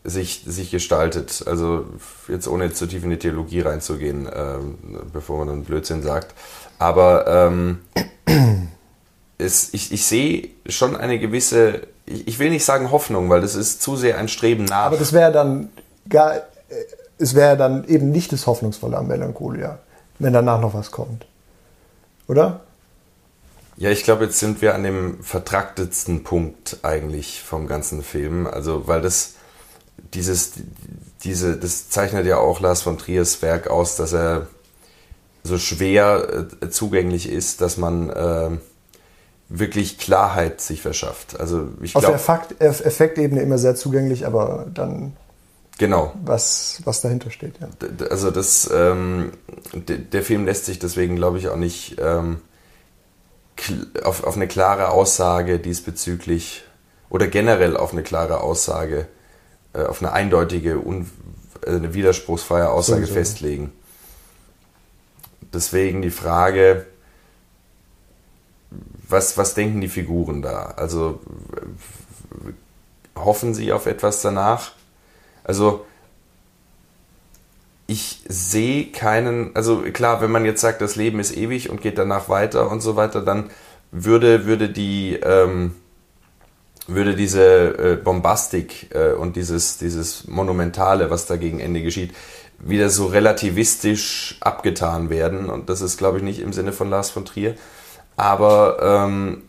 [0.03, 1.43] sich, sich gestaltet.
[1.47, 1.87] Also
[2.27, 4.59] jetzt ohne zu tief in die Theologie reinzugehen, äh,
[5.11, 6.35] bevor man dann Blödsinn sagt.
[6.77, 7.79] Aber ähm,
[9.37, 13.55] es, ich, ich sehe schon eine gewisse, ich, ich will nicht sagen Hoffnung, weil das
[13.55, 14.85] ist zu sehr ein Streben nach.
[14.85, 15.69] Aber das wäre dann
[16.09, 16.41] gar,
[17.17, 19.79] es wäre dann eben nicht das Hoffnungsvolle am Melancholia
[20.19, 21.25] wenn danach noch was kommt.
[22.27, 22.61] Oder?
[23.77, 28.47] Ja, ich glaube, jetzt sind wir an dem vertraktetsten Punkt eigentlich vom ganzen Film.
[28.47, 29.35] Also, weil das,
[30.13, 30.53] dieses,
[31.23, 34.47] diese, das zeichnet ja auch Lars von Triers Werk aus, dass er
[35.43, 38.49] so schwer äh, zugänglich ist, dass man äh,
[39.49, 41.39] wirklich Klarheit sich verschafft.
[41.39, 45.13] Also ich Auf der Fakt, Effektebene immer sehr zugänglich, aber dann
[45.77, 46.13] Genau.
[46.23, 47.67] Was, was dahinter steht, ja.
[48.09, 49.31] Also das, ähm,
[49.73, 52.41] der Film lässt sich deswegen, glaube ich, auch nicht ähm,
[54.03, 56.63] auf, auf eine klare Aussage diesbezüglich
[57.09, 59.07] oder generell auf eine klare Aussage,
[59.73, 61.09] äh, auf eine eindeutige, un,
[61.65, 63.13] äh, eine widerspruchsfreie Aussage so, so.
[63.13, 63.71] festlegen.
[65.53, 66.87] Deswegen die Frage,
[69.09, 70.73] was, was denken die Figuren da?
[70.77, 71.19] Also
[73.15, 74.71] hoffen sie auf etwas danach?
[75.43, 75.85] Also
[77.87, 81.97] ich sehe keinen, also klar, wenn man jetzt sagt, das Leben ist ewig und geht
[81.97, 83.49] danach weiter und so weiter, dann
[83.91, 85.75] würde, würde die, ähm,
[86.85, 87.43] würde diese
[87.77, 92.13] äh, Bombastik äh, und dieses, dieses Monumentale, was da gegen Ende geschieht,
[92.59, 95.49] wieder so relativistisch abgetan werden.
[95.49, 97.55] Und das ist, glaube ich, nicht im Sinne von Lars von Trier.
[98.17, 99.43] Aber ähm,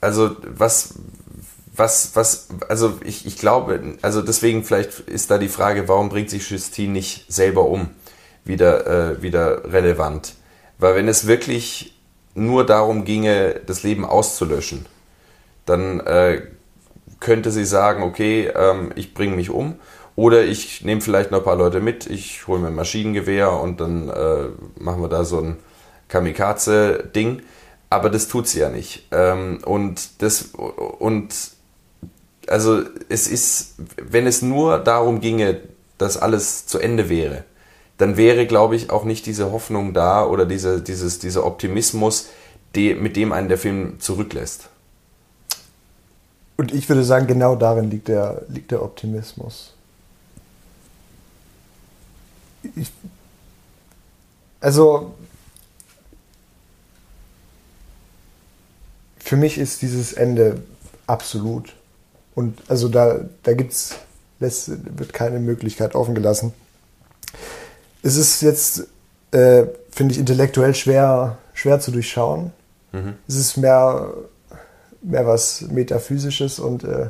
[0.00, 0.94] also was,
[1.74, 6.28] was, was, also ich, ich glaube, also deswegen vielleicht ist da die Frage, warum bringt
[6.28, 7.90] sich Justine nicht selber um,
[8.44, 10.34] wieder, äh, wieder relevant.
[10.78, 11.96] Weil wenn es wirklich
[12.34, 14.86] nur darum ginge, das Leben auszulöschen,
[15.64, 16.42] dann äh,
[17.20, 19.76] könnte sie sagen, okay, ähm, ich bringe mich um
[20.14, 23.80] oder ich nehme vielleicht noch ein paar Leute mit, ich hole mir ein Maschinengewehr und
[23.80, 25.56] dann äh, machen wir da so ein
[26.08, 27.42] Kamikaze-Ding.
[27.88, 29.06] Aber das tut sie ja nicht.
[29.10, 31.34] Ähm, und das und
[32.48, 35.60] also es ist, wenn es nur darum ginge,
[35.98, 37.44] dass alles zu Ende wäre,
[37.98, 42.30] dann wäre, glaube ich, auch nicht diese Hoffnung da oder diese, dieses, dieser Optimismus,
[42.74, 44.68] die, mit dem einen der Film zurücklässt.
[46.56, 49.74] Und ich würde sagen, genau darin liegt der, liegt der Optimismus.
[52.76, 52.90] Ich,
[54.60, 55.14] also,
[59.18, 60.62] für mich ist dieses Ende
[61.06, 61.74] absolut.
[62.34, 63.96] Und also da, da gibt's,
[64.40, 66.52] lässt, wird keine Möglichkeit offen gelassen.
[68.02, 68.88] Es ist jetzt,
[69.32, 72.52] äh, finde ich, intellektuell schwer, schwer zu durchschauen.
[72.92, 73.14] Mhm.
[73.28, 74.12] Es ist mehr,
[75.02, 77.08] mehr was Metaphysisches und äh,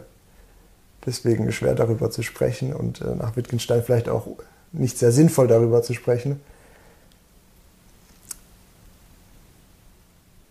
[1.06, 4.26] deswegen schwer darüber zu sprechen und äh, nach Wittgenstein vielleicht auch
[4.72, 6.40] nicht sehr sinnvoll darüber zu sprechen.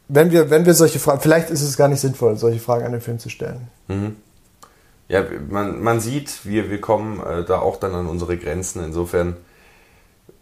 [0.07, 2.91] Wenn wir, wenn wir solche Fragen, vielleicht ist es gar nicht sinnvoll, solche Fragen an
[2.91, 3.69] den Film zu stellen.
[3.87, 4.15] Mhm
[5.11, 8.81] ja, man, man sieht, wir, wir kommen äh, da auch dann an unsere Grenzen.
[8.81, 9.35] Insofern.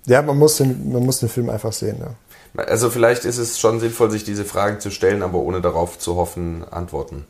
[0.05, 1.97] Ja, man muss den, man muss den Film einfach sehen.
[1.99, 2.63] Ja.
[2.63, 6.17] Also vielleicht ist es schon sinnvoll, sich diese Fragen zu stellen, aber ohne darauf zu
[6.17, 7.25] hoffen, Antworten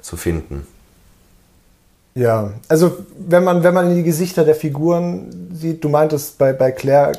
[0.00, 0.66] zu finden.
[2.14, 6.52] Ja, also wenn man, wenn man in die Gesichter der Figuren sieht, du meintest bei,
[6.52, 7.12] bei Claire,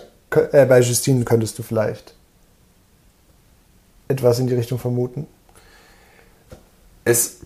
[0.52, 2.14] äh, bei Justine könntest du vielleicht
[4.08, 5.28] etwas in die Richtung vermuten?
[7.06, 7.42] Es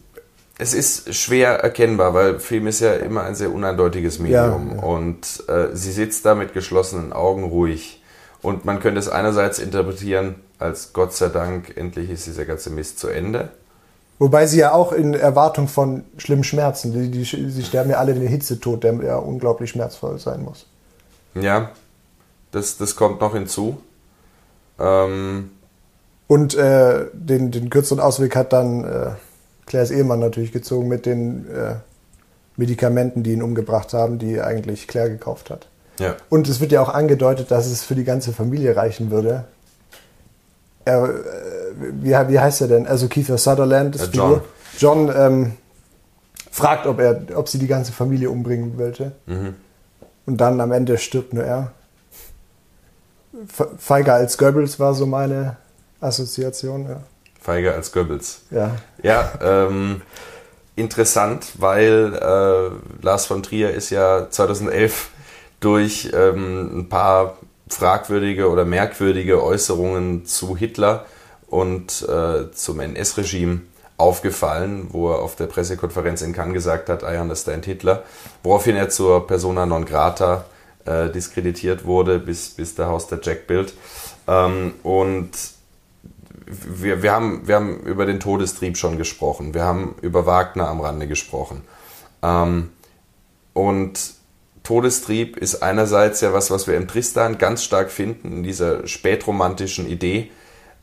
[0.58, 4.84] es ist schwer erkennbar, weil Film ist ja immer ein sehr uneindeutiges Medium Ja, ja.
[4.84, 8.02] und äh, sie sitzt da mit geschlossenen Augen ruhig.
[8.42, 13.00] Und man könnte es einerseits interpretieren als Gott sei Dank, endlich ist dieser ganze Mist
[13.00, 13.50] zu Ende.
[14.18, 18.14] Wobei sie ja auch in Erwartung von schlimmen Schmerzen, die, die, sie sterben ja alle
[18.14, 20.68] den Hitzetod, der ja unglaublich schmerzvoll sein muss.
[21.34, 21.72] Ja,
[22.52, 23.78] das, das kommt noch hinzu.
[24.80, 25.52] Ähm,
[26.28, 29.12] Und äh, den, den kürzeren Ausweg hat dann äh,
[29.66, 31.76] Claires Ehemann natürlich gezogen mit den äh,
[32.56, 35.68] Medikamenten, die ihn umgebracht haben, die eigentlich Claire gekauft hat.
[36.00, 36.16] ja.
[36.30, 39.44] Und es wird ja auch angedeutet, dass es für die ganze Familie reichen würde.
[40.86, 41.10] Er, äh,
[42.02, 42.88] wie, wie heißt er denn?
[42.88, 44.42] Also Kiefer Sutherland, Äh, John.
[44.78, 45.52] John ähm,
[46.52, 49.14] fragt, ob, er, ob sie die ganze Familie umbringen wollte.
[49.26, 49.56] Mhm.
[50.26, 51.72] Und dann am Ende stirbt nur er.
[53.48, 55.58] Fe- Feiger als Goebbels war so meine
[56.00, 56.88] Assoziation.
[56.88, 57.02] Ja.
[57.42, 58.42] Feiger als Goebbels.
[58.52, 58.72] ja.
[59.04, 60.02] Ja, ähm,
[60.76, 65.10] interessant, weil äh, Lars von Trier ist ja 2011
[65.60, 71.06] durch ähm, ein paar fragwürdige oder merkwürdige Äußerungen zu Hitler
[71.48, 73.62] und äh, zum NS-Regime
[73.98, 78.04] aufgefallen, wo er auf der Pressekonferenz in Cannes gesagt hat, I understand Hitler,
[78.44, 80.46] woraufhin er zur Persona non grata
[80.86, 83.74] äh, diskreditiert wurde, bis, bis der Haus der Jack-Bild.
[84.28, 85.32] Ähm, und
[86.46, 89.54] wir, wir, haben, wir haben über den Todestrieb schon gesprochen.
[89.54, 91.62] Wir haben über Wagner am Rande gesprochen.
[92.22, 92.70] Ähm,
[93.54, 94.00] und
[94.66, 99.88] Todestrieb ist einerseits ja was, was wir im Tristan ganz stark finden, in dieser spätromantischen
[99.88, 100.32] Idee,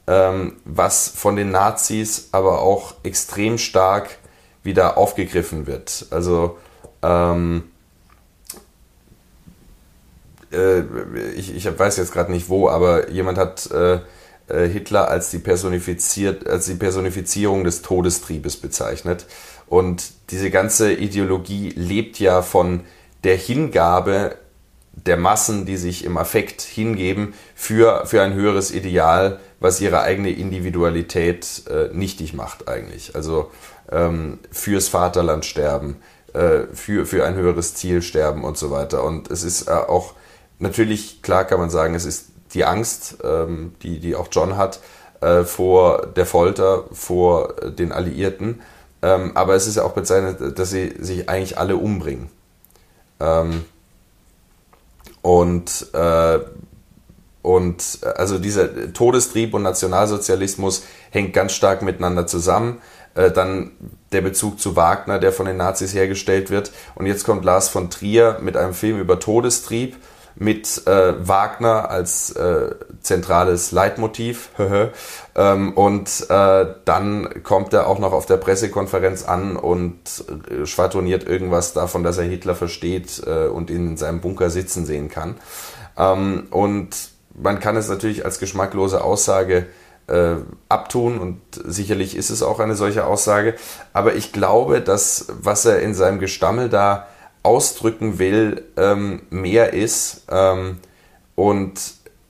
[0.06, 4.18] ähm, was von den Nazis aber auch extrem stark
[4.62, 6.06] wieder aufgegriffen wird.
[6.10, 6.56] Also
[7.02, 7.64] ähm,
[10.52, 10.80] äh,
[11.34, 13.98] ich, ich weiß jetzt gerade nicht wo, aber jemand hat äh,
[14.48, 19.26] äh, Hitler als die, personifiziert, als die Personifizierung des Todestriebes bezeichnet.
[19.66, 22.80] Und diese ganze Ideologie lebt ja von
[23.24, 24.37] der Hingabe
[24.94, 30.30] der Massen, die sich im Affekt hingeben für, für ein höheres Ideal, was ihre eigene
[30.30, 33.14] Individualität äh, nichtig macht eigentlich.
[33.14, 33.50] Also
[33.90, 35.96] ähm, fürs Vaterland sterben,
[36.35, 39.04] äh, für, für ein höheres Ziel sterben und so weiter.
[39.04, 40.14] Und es ist äh, auch
[40.58, 44.80] natürlich, klar kann man sagen, es ist die Angst, ähm, die, die auch John hat,
[45.20, 48.61] äh, vor der Folter, vor den Alliierten.
[49.00, 52.28] Ähm, aber es ist ja auch bezeichnet, dass sie sich eigentlich alle umbringen.
[53.22, 53.64] Ähm,
[55.22, 56.38] und, äh,
[57.42, 62.78] und also dieser Todestrieb und Nationalsozialismus hängt ganz stark miteinander zusammen.
[63.14, 63.72] Äh, dann
[64.11, 66.72] der Bezug zu Wagner, der von den Nazis hergestellt wird.
[66.94, 69.96] Und jetzt kommt Lars von Trier mit einem Film über Todestrieb
[70.34, 74.50] mit äh, Wagner als äh, zentrales Leitmotiv.
[75.34, 79.98] ähm, und äh, dann kommt er auch noch auf der Pressekonferenz an und
[80.50, 84.86] äh, schwadroniert irgendwas davon, dass er Hitler versteht äh, und ihn in seinem Bunker sitzen
[84.86, 85.36] sehen kann.
[85.96, 86.88] Ähm, und
[87.34, 89.66] man kann es natürlich als geschmacklose Aussage
[90.06, 90.34] äh,
[90.68, 93.54] abtun und sicherlich ist es auch eine solche Aussage.
[93.92, 97.06] Aber ich glaube, dass was er in seinem Gestammel da
[97.42, 100.26] ausdrücken will, ähm, mehr ist.
[100.31, 100.78] Ähm,
[101.35, 101.72] und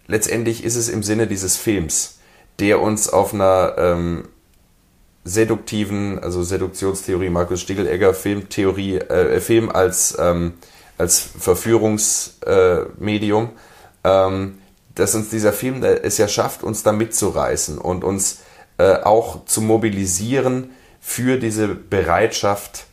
[0.07, 2.19] letztendlich ist es im Sinne dieses Films,
[2.59, 4.29] der uns auf einer ähm,
[5.25, 10.55] seduktiven, also Seduktionstheorie, Markus Stigelegger, Filmtheorie, äh, Film als, ähm,
[10.99, 13.51] als Verführungsmedium,
[14.05, 14.59] äh, ähm,
[14.95, 18.41] dass uns dieser Film es ja schafft, uns da mitzureißen und uns
[18.79, 20.71] äh, auch zu mobilisieren
[21.01, 22.85] für diese Bereitschaft,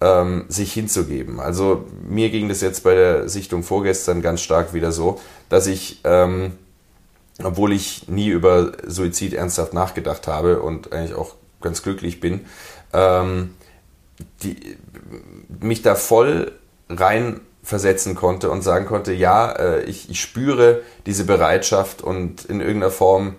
[0.00, 1.40] ähm, sich hinzugeben.
[1.40, 6.00] Also mir ging das jetzt bei der Sichtung vorgestern ganz stark wieder so, dass ich,
[6.04, 6.52] ähm,
[7.42, 12.46] obwohl ich nie über Suizid ernsthaft nachgedacht habe und eigentlich auch ganz glücklich bin,
[12.92, 13.54] ähm,
[14.42, 14.76] die,
[15.60, 16.52] mich da voll
[16.88, 22.60] rein versetzen konnte und sagen konnte, ja, äh, ich, ich spüre diese Bereitschaft und in
[22.60, 23.36] irgendeiner Form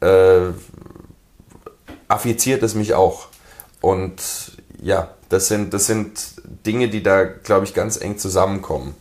[0.00, 0.50] äh,
[2.08, 3.28] affiziert es mich auch.
[3.80, 6.10] Und ja, das sind, das sind
[6.66, 8.94] Dinge, die da, glaube ich, ganz eng zusammenkommen.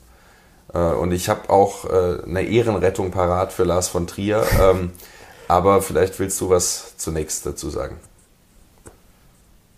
[0.73, 4.45] Äh, und ich habe auch äh, eine Ehrenrettung parat für Lars von Trier.
[4.59, 4.91] Ähm,
[5.47, 7.97] aber vielleicht willst du was zunächst dazu sagen.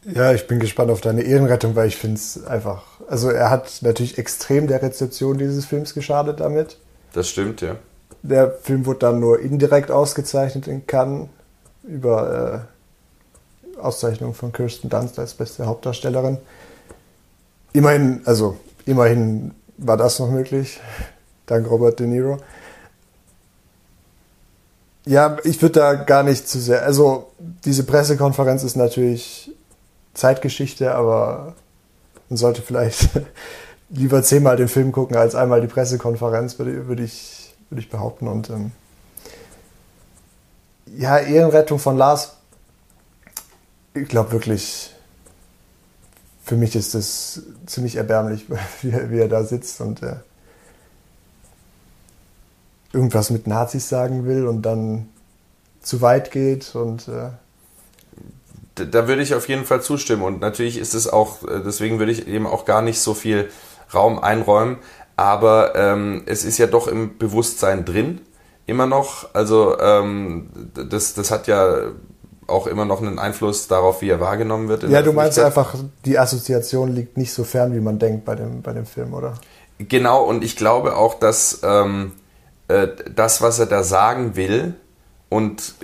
[0.04, 2.84] Ja, ich bin gespannt auf deine Ehrenrettung, weil ich finde es einfach.
[3.08, 6.78] Also, er hat natürlich extrem der Rezeption dieses Films geschadet damit.
[7.14, 7.78] Das stimmt, ja.
[8.22, 11.30] Der Film wurde dann nur indirekt ausgezeichnet in Cannes
[11.84, 12.71] über äh,
[13.82, 16.38] Auszeichnung von Kirsten Dunst als beste Hauptdarstellerin.
[17.74, 20.80] Immerhin, also immerhin war das noch möglich,
[21.46, 22.38] dank Robert De Niro.
[25.06, 26.84] Ja, ich würde da gar nicht zu sehr.
[26.84, 29.52] Also diese Pressekonferenz ist natürlich
[30.14, 31.56] Zeitgeschichte, aber
[32.30, 33.10] man sollte vielleicht
[33.90, 38.28] lieber zehnmal den Film gucken als einmal die Pressekonferenz, würde, würde, ich, würde ich behaupten.
[38.28, 38.72] Und ähm,
[40.98, 42.38] ja, Ehrenrettung von Lars,
[43.94, 44.94] ich glaube wirklich,
[46.44, 48.46] für mich ist es ziemlich erbärmlich,
[48.82, 50.16] wie er, wie er da sitzt und äh,
[52.94, 55.10] irgendwas mit Nazis sagen will und dann
[55.82, 57.30] zu weit geht und äh,
[58.76, 62.12] da würde ich auf jeden Fall zustimmen und natürlich ist es auch, äh, deswegen würde
[62.12, 63.50] ich eben auch gar nicht so viel
[63.94, 64.78] Raum einräumen,
[65.16, 68.22] aber ähm, es ist ja doch im Bewusstsein drin,
[68.66, 69.34] immer noch.
[69.34, 71.92] Also ähm, das, das hat ja
[72.52, 74.84] auch immer noch einen Einfluss darauf, wie er wahrgenommen wird.
[74.84, 75.76] Ja, du meinst einfach,
[76.06, 79.34] die Assoziation liegt nicht so fern, wie man denkt bei dem, bei dem Film, oder?
[79.80, 82.14] Genau, und ich glaube auch, dass ähm,
[82.68, 84.76] äh, das, was er da sagen will
[85.30, 85.76] und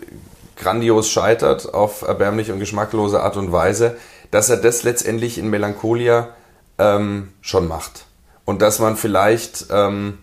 [0.55, 3.97] grandios scheitert auf erbärmliche und geschmacklose Art und Weise,
[4.32, 6.30] dass er das letztendlich in Melancholia
[6.78, 8.05] ähm, schon macht.
[8.45, 10.20] Und dass man vielleicht ähm,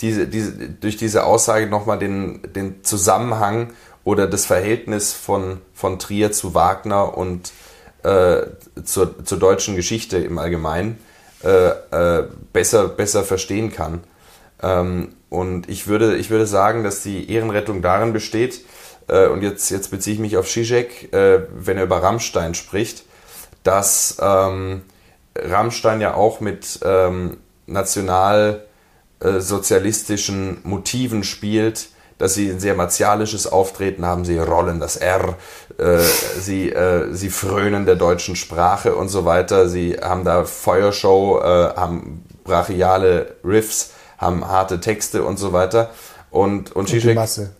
[0.00, 3.70] diese, diese, durch diese Aussage nochmal den, den Zusammenhang
[4.08, 7.52] oder das Verhältnis von, von Trier zu Wagner und
[8.04, 8.38] äh,
[8.82, 10.98] zur, zur deutschen Geschichte im Allgemeinen
[11.44, 14.00] äh, äh, besser, besser verstehen kann.
[14.62, 18.64] Ähm, und ich würde, ich würde sagen, dass die Ehrenrettung darin besteht,
[19.08, 23.04] äh, und jetzt, jetzt beziehe ich mich auf Zizek, äh, wenn er über Rammstein spricht,
[23.62, 24.84] dass ähm,
[25.36, 27.36] Rammstein ja auch mit ähm,
[27.66, 35.36] nationalsozialistischen Motiven spielt, dass sie ein sehr martialisches Auftreten haben, sie rollen das R,
[35.78, 35.98] äh,
[36.40, 41.74] sie, äh, sie frönen der deutschen Sprache und so weiter, sie haben da Feuershow, äh,
[41.76, 45.90] haben brachiale Riffs, haben harte Texte und so weiter.
[46.30, 47.50] Und, und, und die Masse.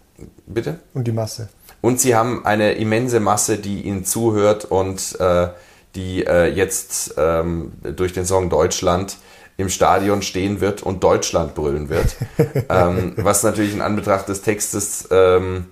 [0.47, 0.79] Bitte?
[0.95, 1.49] Und die Masse.
[1.81, 5.49] Und sie haben eine immense Masse, die ihnen zuhört und äh,
[5.95, 9.17] die äh, jetzt ähm, durch den Song Deutschland
[9.59, 12.17] im Stadion stehen wird und Deutschland brüllen wird.
[12.71, 15.67] ähm, was natürlich in Anbetracht des Textes ähm,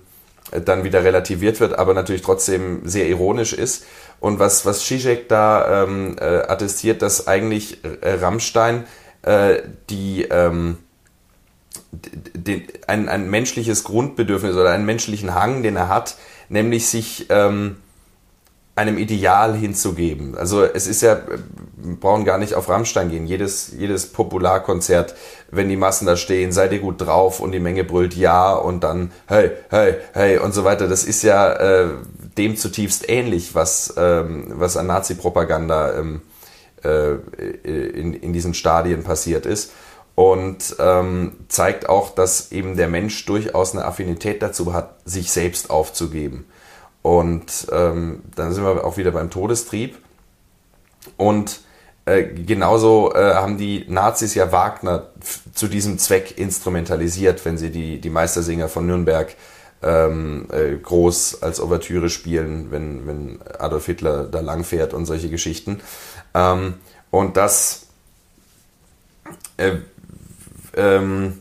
[0.51, 3.85] dann wieder relativiert wird, aber natürlich trotzdem sehr ironisch ist.
[4.19, 8.85] Und was, was Zizek da ähm, äh, attestiert, dass eigentlich äh, Rammstein
[9.21, 10.77] äh, die ähm,
[11.91, 16.17] den, ein, ein menschliches Grundbedürfnis oder einen menschlichen Hang, den er hat,
[16.49, 17.77] nämlich sich ähm,
[18.75, 20.37] einem Ideal hinzugeben.
[20.37, 21.39] Also es ist ja, wir
[21.99, 23.27] brauchen gar nicht auf Rammstein gehen.
[23.27, 25.15] Jedes, jedes Popularkonzert,
[25.51, 28.83] wenn die Massen da stehen, seid ihr gut drauf und die Menge brüllt ja und
[28.83, 30.87] dann hey, hey, hey und so weiter.
[30.87, 31.89] Das ist ja äh,
[32.37, 36.21] dem zutiefst ähnlich, was, ähm, was an Nazi-Propaganda ähm,
[36.83, 37.15] äh,
[37.63, 39.71] in, in diesen Stadien passiert ist.
[40.15, 45.69] Und ähm, zeigt auch, dass eben der Mensch durchaus eine Affinität dazu hat, sich selbst
[45.69, 46.45] aufzugeben
[47.07, 49.97] und ähm, dann sind wir auch wieder beim Todestrieb.
[51.15, 51.61] Und
[52.07, 55.07] äh, genauso äh, haben die Nazis ja Wagner
[55.53, 59.35] zu diesem Zweck instrumentalisiert, wenn sie die, die Meistersinger von Nürnberg
[59.83, 65.81] ähm, äh, groß als Ouvertüre spielen, wenn, wenn Adolf Hitler da langfährt und solche Geschichten.
[66.33, 66.75] Ähm,
[67.11, 67.87] und das
[69.57, 69.73] äh,
[70.77, 71.39] ähm,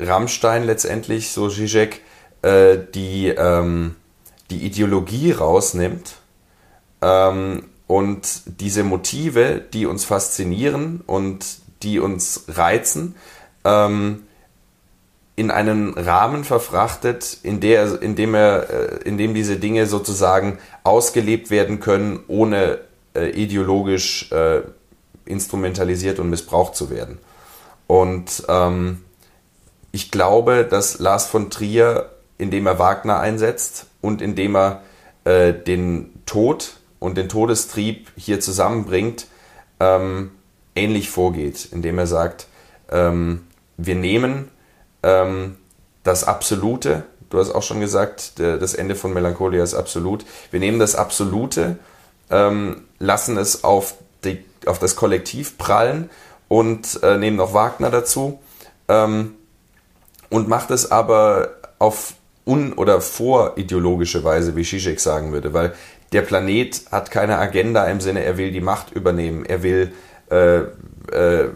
[0.00, 2.00] Rammstein letztendlich, so Zizek,
[2.42, 3.94] äh, die ähm,
[4.50, 6.16] die Ideologie rausnimmt
[7.00, 11.46] ähm, und diese Motive, die uns faszinieren und
[11.84, 13.14] die uns reizen,
[13.64, 14.24] ähm,
[15.36, 20.58] in einen Rahmen verfrachtet, in, der, in, dem er, äh, in dem diese Dinge sozusagen
[20.82, 22.80] ausgelebt werden können, ohne
[23.14, 24.62] äh, ideologisch äh,
[25.24, 27.18] instrumentalisiert und missbraucht zu werden.
[27.86, 29.02] Und ähm,
[29.92, 34.82] ich glaube, dass Lars von Trier, indem er Wagner einsetzt, und indem er
[35.22, 39.26] äh, den Tod und den Todestrieb hier zusammenbringt,
[39.78, 40.30] ähm,
[40.74, 42.46] ähnlich vorgeht, indem er sagt,
[42.90, 43.46] ähm,
[43.76, 44.50] wir nehmen
[45.02, 45.56] ähm,
[46.02, 50.60] das Absolute, du hast auch schon gesagt, der, das Ende von Melancholia ist absolut, wir
[50.60, 51.76] nehmen das Absolute,
[52.30, 56.08] ähm, lassen es auf, die, auf das Kollektiv prallen
[56.48, 58.40] und äh, nehmen noch Wagner dazu
[58.88, 59.34] ähm,
[60.30, 62.14] und macht es aber auf
[62.46, 65.74] un- oder vorideologische Weise, wie Zizek sagen würde, weil
[66.14, 69.92] der Planet hat keine Agenda im Sinne, er will die Macht übernehmen, er will
[70.30, 70.60] äh,
[71.12, 71.48] äh,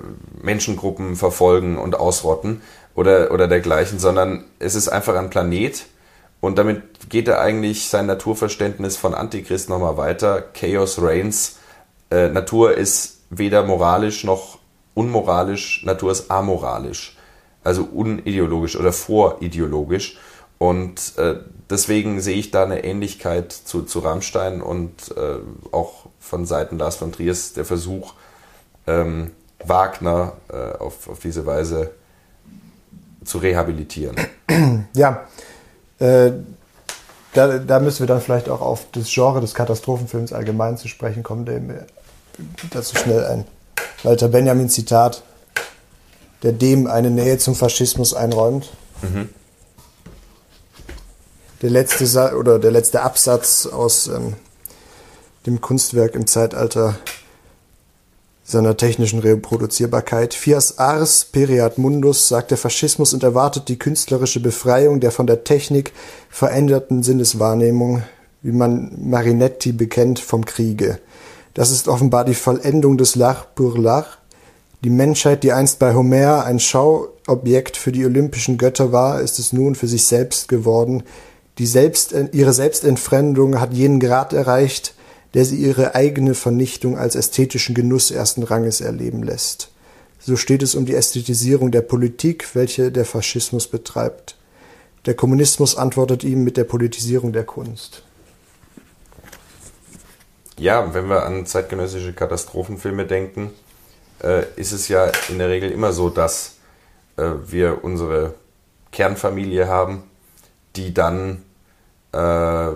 [0.42, 2.60] Menschengruppen verfolgen und ausrotten
[2.94, 5.86] oder, oder dergleichen, sondern es ist einfach ein Planet
[6.40, 10.42] und damit geht er eigentlich sein Naturverständnis von Antichrist nochmal weiter.
[10.42, 11.58] Chaos reigns.
[12.10, 14.58] Äh, Natur ist weder moralisch noch
[14.94, 17.16] unmoralisch, Natur ist amoralisch,
[17.62, 20.18] also unideologisch oder vorideologisch.
[20.58, 21.36] Und äh,
[21.70, 25.36] deswegen sehe ich da eine Ähnlichkeit zu, zu Rammstein und äh,
[25.72, 28.14] auch von Seiten Lars von Triers der Versuch,
[28.86, 29.30] ähm,
[29.64, 31.92] Wagner äh, auf, auf diese Weise
[33.24, 34.16] zu rehabilitieren.
[34.94, 35.26] Ja,
[35.98, 36.32] äh,
[37.34, 41.22] da, da, müssen wir dann vielleicht auch auf das Genre des Katastrophenfilms allgemein zu sprechen
[41.22, 41.72] kommen, dem
[42.70, 43.44] dazu schnell ein
[44.02, 45.22] Walter Benjamin Zitat,
[46.42, 48.70] der dem eine Nähe zum Faschismus einräumt.
[49.02, 49.28] Mhm.
[51.60, 54.34] Der letzte Sa oder der letzte Absatz aus ähm,
[55.44, 56.96] dem Kunstwerk im Zeitalter
[58.44, 60.34] seiner technischen Reproduzierbarkeit.
[60.34, 65.42] Fias ars periat mundus, sagt der Faschismus und erwartet die künstlerische Befreiung der von der
[65.42, 65.92] Technik
[66.30, 68.04] veränderten Sinneswahrnehmung,
[68.42, 71.00] wie man Marinetti bekennt, vom Kriege.
[71.54, 74.18] Das ist offenbar die Vollendung des L'art pour l'art.
[74.84, 79.52] Die Menschheit, die einst bei Homer ein Schauobjekt für die olympischen Götter war, ist es
[79.52, 81.02] nun für sich selbst geworden.
[81.58, 84.94] Die selbst, ihre Selbstentfremdung hat jenen Grad erreicht,
[85.34, 89.70] der sie ihre eigene Vernichtung als ästhetischen Genuss ersten Ranges erleben lässt.
[90.20, 94.36] So steht es um die Ästhetisierung der Politik, welche der Faschismus betreibt.
[95.06, 98.02] Der Kommunismus antwortet ihm mit der Politisierung der Kunst.
[100.58, 103.50] Ja, wenn wir an zeitgenössische Katastrophenfilme denken,
[104.22, 106.56] äh, ist es ja in der Regel immer so, dass
[107.16, 108.34] äh, wir unsere
[108.90, 110.02] Kernfamilie haben,
[110.74, 111.44] die dann
[112.12, 112.70] äh,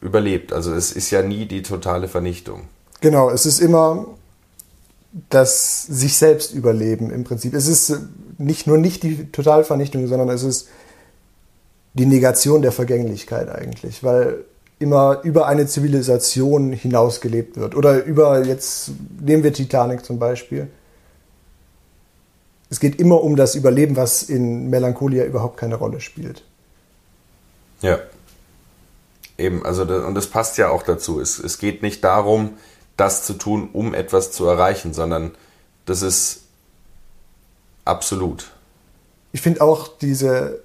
[0.00, 0.52] überlebt.
[0.52, 2.62] Also es ist ja nie die totale Vernichtung.
[3.00, 4.06] Genau, es ist immer
[5.30, 7.54] das sich selbst überleben im Prinzip.
[7.54, 7.98] Es ist
[8.36, 10.68] nicht nur nicht die Totalvernichtung, sondern es ist
[11.94, 14.44] die Negation der Vergänglichkeit eigentlich, weil
[14.78, 17.74] immer über eine Zivilisation hinausgelebt wird.
[17.74, 20.68] Oder über, jetzt nehmen wir Titanic zum Beispiel.
[22.70, 26.44] Es geht immer um das Überleben, was in Melancholia überhaupt keine Rolle spielt.
[27.80, 27.98] Ja.
[29.38, 31.20] Eben, also und das passt ja auch dazu.
[31.20, 32.58] Es, es geht nicht darum,
[32.96, 35.30] das zu tun, um etwas zu erreichen, sondern
[35.86, 36.42] das ist
[37.84, 38.50] absolut.
[39.32, 40.62] Ich finde auch diese,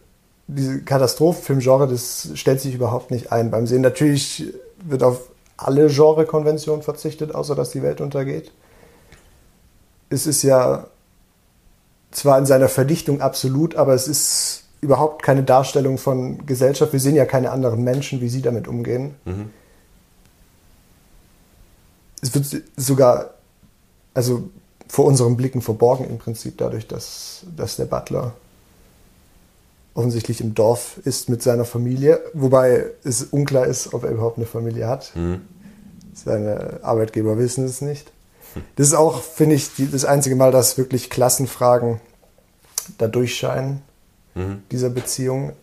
[0.48, 3.82] diese Katastrophenfilmgenre, das stellt sich überhaupt nicht ein beim Sehen.
[3.82, 4.52] Natürlich
[4.84, 8.52] wird auf alle Genrekonventionen verzichtet, außer dass die Welt untergeht.
[10.10, 10.88] Es ist ja
[12.12, 16.94] zwar in seiner Verdichtung absolut, aber es ist überhaupt keine Darstellung von Gesellschaft.
[16.94, 19.16] Wir sehen ja keine anderen Menschen, wie sie damit umgehen.
[19.26, 19.50] Mhm.
[22.22, 23.34] Es wird sogar,
[24.14, 24.50] also
[24.88, 28.34] vor unseren Blicken verborgen im Prinzip dadurch, dass, dass der Butler
[29.96, 34.46] offensichtlich im Dorf ist mit seiner Familie, wobei es unklar ist, ob er überhaupt eine
[34.46, 35.16] Familie hat.
[35.16, 35.42] Mhm.
[36.14, 38.12] Seine Arbeitgeber wissen es nicht.
[38.76, 42.00] Das ist auch, finde ich, das einzige Mal, dass wirklich Klassenfragen
[42.98, 43.82] da durchscheinen
[44.36, 44.64] mhm.
[44.72, 45.54] dieser Beziehung.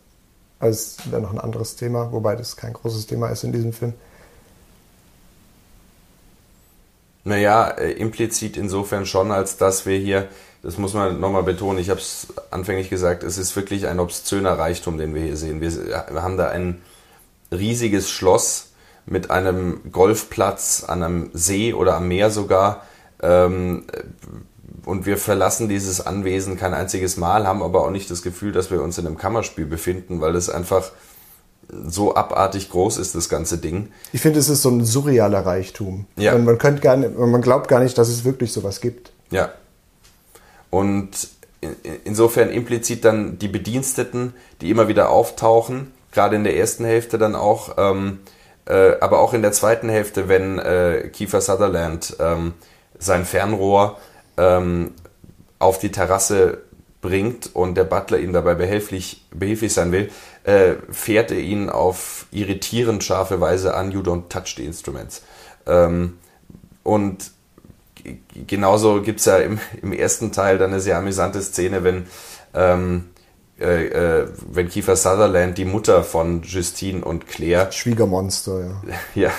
[0.58, 3.72] Also es wäre noch ein anderes Thema, wobei das kein großes Thema ist in diesem
[3.72, 3.94] Film.
[7.24, 10.28] Naja, äh, implizit insofern schon, als dass wir hier,
[10.62, 14.58] das muss man nochmal betonen, ich habe es anfänglich gesagt, es ist wirklich ein obszöner
[14.58, 15.60] Reichtum, den wir hier sehen.
[15.60, 15.70] Wir,
[16.10, 16.80] wir haben da ein
[17.52, 18.70] riesiges Schloss
[19.06, 22.84] mit einem Golfplatz an einem See oder am Meer sogar,
[23.22, 23.84] ähm,
[24.84, 28.70] und wir verlassen dieses Anwesen kein einziges Mal, haben aber auch nicht das Gefühl, dass
[28.70, 30.90] wir uns in einem Kammerspiel befinden, weil es einfach
[31.86, 33.92] so abartig groß ist, das ganze Ding.
[34.12, 36.06] Ich finde, es ist so ein surrealer Reichtum.
[36.16, 36.32] Ja.
[36.32, 39.12] Man, man, könnte gar nicht, man glaubt gar nicht, dass es wirklich sowas gibt.
[39.30, 39.52] Ja.
[40.70, 41.28] Und
[42.04, 47.34] insofern implizit dann die Bediensteten, die immer wieder auftauchen, gerade in der ersten Hälfte dann
[47.34, 48.20] auch, ähm,
[48.66, 52.54] äh, aber auch in der zweiten Hälfte, wenn äh, Kiefer Sutherland ähm,
[52.98, 53.98] sein Fernrohr
[54.40, 54.92] ähm,
[55.58, 56.62] auf die Terrasse
[57.02, 60.10] bringt und der Butler ihm dabei behilflich, behilflich sein will,
[60.44, 65.22] äh, fährt er ihn auf irritierend scharfe Weise an, you don't touch the instruments.
[65.66, 66.18] Ähm,
[66.82, 67.30] und
[68.46, 72.06] genauso gibt es ja im, im, ersten Teil dann eine sehr amüsante Szene, wenn,
[72.54, 73.10] ähm,
[73.60, 77.70] äh, äh, wenn Kiefer Sutherland, die Mutter von Justine und Claire.
[77.70, 78.94] Schwiegermonster, ja.
[79.14, 79.30] Ja,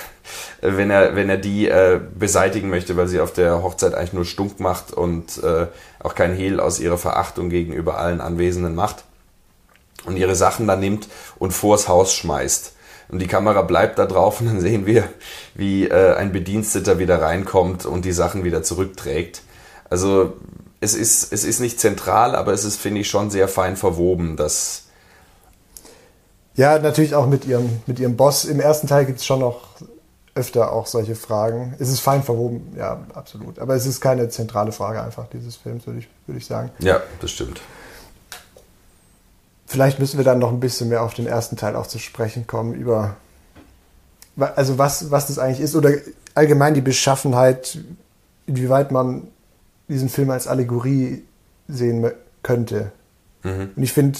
[0.60, 4.24] wenn er, wenn er die äh, beseitigen möchte, weil sie auf der Hochzeit eigentlich nur
[4.24, 5.66] stunk macht und äh,
[5.98, 9.04] auch kein Hehl aus ihrer Verachtung gegenüber allen Anwesenden macht
[10.04, 11.08] und ihre Sachen dann nimmt
[11.38, 12.74] und vors Haus schmeißt.
[13.08, 15.04] Und die Kamera bleibt da drauf und dann sehen wir,
[15.54, 19.42] wie äh, ein Bediensteter wieder reinkommt und die Sachen wieder zurückträgt.
[19.90, 20.34] Also
[20.82, 24.36] es ist, es ist nicht zentral, aber es ist, finde ich, schon sehr fein verwoben,
[24.36, 24.84] dass.
[26.54, 28.44] Ja, natürlich auch mit ihrem, mit ihrem Boss.
[28.44, 29.68] Im ersten Teil gibt es schon noch
[30.34, 31.74] öfter auch solche Fragen.
[31.78, 33.58] Es ist fein verwoben, ja, absolut.
[33.58, 36.70] Aber es ist keine zentrale Frage einfach dieses Films, würde ich, würde ich sagen.
[36.80, 37.60] Ja, das stimmt.
[39.66, 42.46] vielleicht müssen wir dann noch ein bisschen mehr auf den ersten Teil auch zu sprechen
[42.46, 43.16] kommen, über
[44.36, 45.92] also was, was das eigentlich ist oder
[46.34, 47.78] allgemein die Beschaffenheit,
[48.46, 49.28] inwieweit man
[49.88, 51.24] diesen Film als Allegorie
[51.68, 52.10] sehen
[52.42, 52.92] könnte.
[53.42, 53.70] Mhm.
[53.76, 54.18] Und ich finde,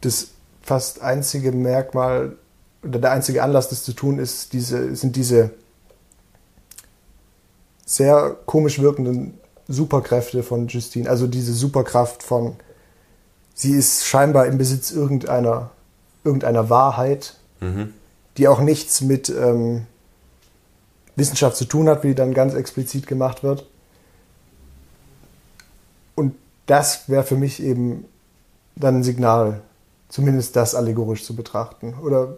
[0.00, 0.28] das
[0.62, 2.36] fast einzige Merkmal
[2.82, 5.50] oder der einzige Anlass, das zu tun, ist diese, sind diese
[7.86, 11.08] sehr komisch wirkenden Superkräfte von Justine.
[11.08, 12.56] Also diese Superkraft von,
[13.54, 15.70] sie ist scheinbar im Besitz irgendeiner,
[16.22, 17.92] irgendeiner Wahrheit, mhm.
[18.36, 19.86] die auch nichts mit ähm,
[21.16, 23.66] Wissenschaft zu tun hat, wie dann ganz explizit gemacht wird.
[26.14, 26.34] Und
[26.66, 28.04] das wäre für mich eben
[28.76, 29.62] dann ein Signal,
[30.08, 31.94] zumindest das allegorisch zu betrachten.
[32.02, 32.36] Oder?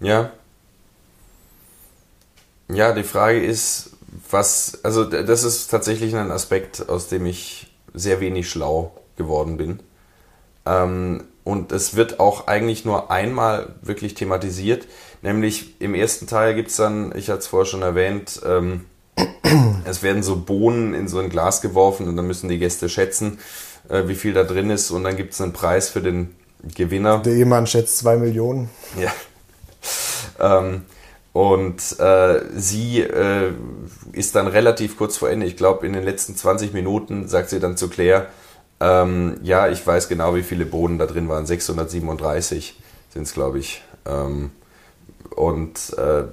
[0.00, 0.32] Ja.
[2.68, 3.90] Ja, die Frage ist,
[4.30, 9.80] was, also das ist tatsächlich ein Aspekt, aus dem ich sehr wenig schlau geworden bin.
[10.64, 14.86] Ähm, und es wird auch eigentlich nur einmal wirklich thematisiert,
[15.22, 18.86] nämlich im ersten Teil gibt es dann, ich hatte es vorher schon erwähnt, ähm,
[19.84, 23.38] es werden so Bohnen in so ein Glas geworfen und dann müssen die Gäste schätzen,
[23.88, 26.34] äh, wie viel da drin ist und dann gibt es einen Preis für den
[26.74, 27.18] Gewinner.
[27.18, 28.70] Der Ehemann schätzt zwei Millionen.
[29.00, 29.12] Ja.
[30.38, 30.82] Ähm,
[31.32, 33.52] und äh, sie äh,
[34.12, 37.58] ist dann relativ kurz vor Ende, ich glaube in den letzten 20 Minuten, sagt sie
[37.58, 38.26] dann zu Claire,
[38.82, 42.76] ähm, ja, ich weiß genau, wie viele Bohnen da drin waren, 637
[43.10, 43.84] sind es, glaube ich.
[44.04, 44.50] Ähm,
[45.36, 46.24] und äh,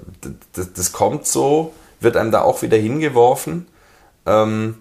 [0.54, 3.68] das, das, kommt so, wird einem da auch wieder hingeworfen.
[4.26, 4.80] Ähm,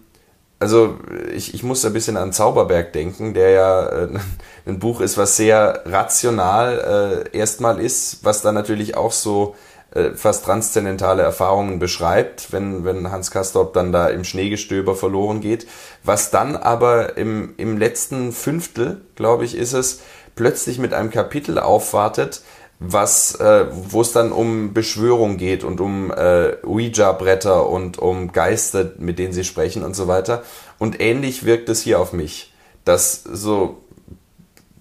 [0.58, 0.98] also
[1.34, 4.08] ich, ich muss ein bisschen an Zauberberg denken, der ja äh,
[4.66, 9.56] ein Buch ist, was sehr rational äh, erstmal ist, was dann natürlich auch so
[9.95, 15.66] äh, fast transzendentale Erfahrungen beschreibt, wenn, wenn Hans Castorp dann da im Schneegestöber verloren geht.
[16.05, 20.01] Was dann aber im, im letzten Fünftel, glaube ich, ist es,
[20.34, 22.43] plötzlich mit einem Kapitel aufwartet,
[22.80, 28.93] was, äh, wo es dann um Beschwörung geht und um äh, Ouija-Bretter und um Geister,
[28.99, 30.45] mit denen sie sprechen und so weiter.
[30.78, 32.53] Und ähnlich wirkt es hier auf mich,
[32.84, 33.78] dass so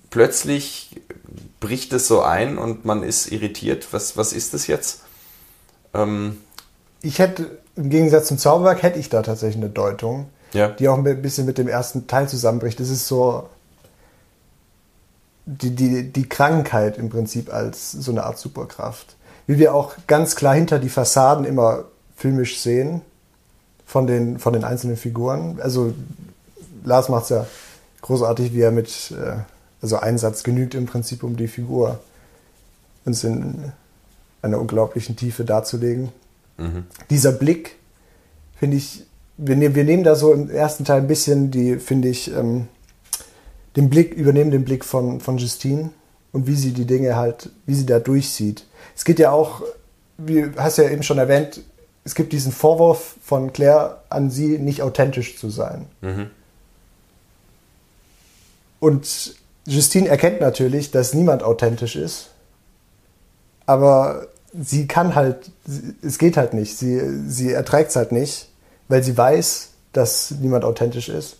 [0.10, 1.02] plötzlich
[1.60, 3.88] bricht es so ein und man ist irritiert.
[3.92, 5.02] Was, was ist das jetzt?
[5.94, 6.38] Ähm
[7.02, 10.70] ich hätte, im Gegensatz zum Zauberwerk, hätte ich da tatsächlich eine Deutung, ja.
[10.70, 12.80] die auch ein bisschen mit dem ersten Teil zusammenbricht.
[12.80, 13.50] Es ist so,
[15.46, 19.16] die, die, die Krankheit im Prinzip als so eine Art Superkraft.
[19.48, 21.86] Wie wir auch ganz klar hinter die Fassaden immer
[22.16, 23.02] filmisch sehen
[23.86, 25.60] von den, von den einzelnen Figuren.
[25.62, 25.94] Also
[26.84, 27.48] Lars macht es ja
[28.02, 29.38] großartig, wie er mit, äh,
[29.88, 32.00] also Einsatz genügt im Prinzip, um die Figur
[33.06, 33.72] uns in
[34.42, 36.10] einer unglaublichen Tiefe darzulegen.
[36.58, 36.84] Mhm.
[37.10, 37.78] Dieser Blick,
[38.60, 39.06] finde ich,
[39.38, 42.68] wir, nehmen, wir nehmen da so im ersten Teil ein bisschen die, finde ich, ähm,
[43.78, 45.92] den Blick, übernehmen den Blick von, von Justine
[46.34, 48.66] und wie sie die Dinge halt, wie sie da durchsieht.
[48.94, 49.62] Es geht ja auch,
[50.18, 51.62] wie hast ja eben schon erwähnt,
[52.04, 55.86] es gibt diesen Vorwurf von Claire an sie, nicht authentisch zu sein.
[56.02, 56.30] Mhm.
[58.80, 59.36] Und
[59.68, 62.30] Justine erkennt natürlich, dass niemand authentisch ist,
[63.66, 65.52] aber sie kann halt,
[66.02, 68.50] es geht halt nicht, sie, sie erträgt es halt nicht,
[68.88, 71.38] weil sie weiß, dass niemand authentisch ist.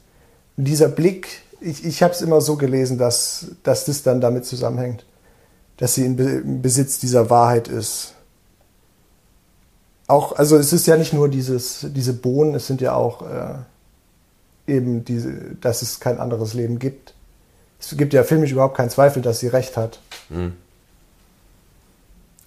[0.58, 4.46] Und dieser Blick, ich, ich habe es immer so gelesen, dass, dass das dann damit
[4.46, 5.06] zusammenhängt,
[5.78, 8.14] dass sie in Besitz dieser Wahrheit ist.
[10.08, 13.56] Auch, also es ist ja nicht nur dieses, diese Bohnen, es sind ja auch äh,
[14.68, 17.14] eben diese, dass es kein anderes Leben gibt.
[17.80, 20.00] Es gibt ja filmisch überhaupt keinen Zweifel, dass sie recht hat.
[20.30, 20.54] Mhm.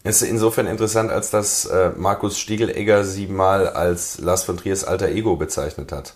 [0.03, 5.09] Ist insofern interessant, als dass äh, Markus Stiegelegger sie mal als Lars von Triers alter
[5.09, 6.15] Ego bezeichnet hat.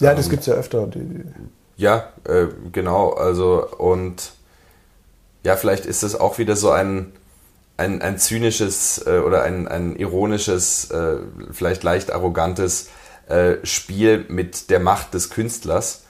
[0.00, 0.86] Ja, das ähm, gibt es ja öfter.
[0.86, 1.24] Die, die
[1.76, 3.12] ja, äh, genau.
[3.12, 4.32] Also und
[5.44, 7.12] ja, vielleicht ist es auch wieder so ein,
[7.76, 11.16] ein, ein zynisches äh, oder ein, ein ironisches, äh,
[11.52, 12.88] vielleicht leicht arrogantes
[13.28, 16.04] äh, Spiel mit der Macht des Künstlers,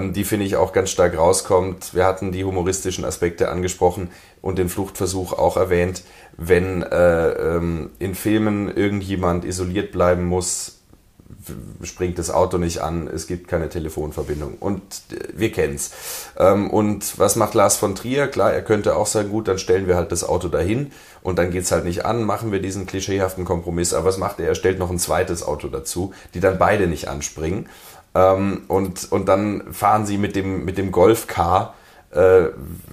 [0.00, 1.94] die finde ich auch ganz stark rauskommt.
[1.94, 6.02] Wir hatten die humoristischen Aspekte angesprochen und den Fluchtversuch auch erwähnt.
[6.36, 10.82] Wenn äh, ähm, in Filmen irgendjemand isoliert bleiben muss,
[11.82, 14.56] springt das Auto nicht an, es gibt keine Telefonverbindung.
[14.58, 15.90] Und äh, wir kennen's.
[16.38, 18.28] Ähm, und was macht Lars von Trier?
[18.28, 21.50] Klar, er könnte auch sagen, gut, dann stellen wir halt das Auto dahin und dann
[21.50, 23.94] geht's halt nicht an, machen wir diesen klischeehaften Kompromiss.
[23.94, 24.48] Aber was macht er?
[24.48, 27.68] Er stellt noch ein zweites Auto dazu, die dann beide nicht anspringen.
[28.14, 31.74] Ähm, und, und dann fahren sie mit dem, mit dem Golfcar
[32.10, 32.18] äh,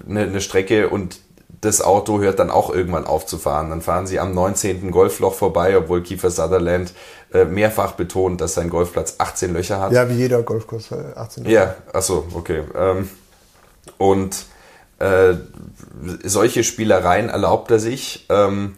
[0.07, 1.19] eine, eine Strecke und
[1.61, 3.69] das Auto hört dann auch irgendwann auf zu fahren.
[3.69, 4.91] Dann fahren sie am 19.
[4.91, 6.93] Golfloch vorbei, obwohl Kiefer Sutherland
[7.33, 9.91] äh, mehrfach betont, dass sein Golfplatz 18 Löcher hat.
[9.91, 11.53] Ja, wie jeder Golfkurs 18 Löcher.
[11.53, 12.63] Ja, achso, okay.
[12.75, 13.09] Ähm,
[13.97, 14.45] Und
[14.99, 15.33] äh,
[16.23, 18.75] solche Spielereien erlaubt er sich ähm,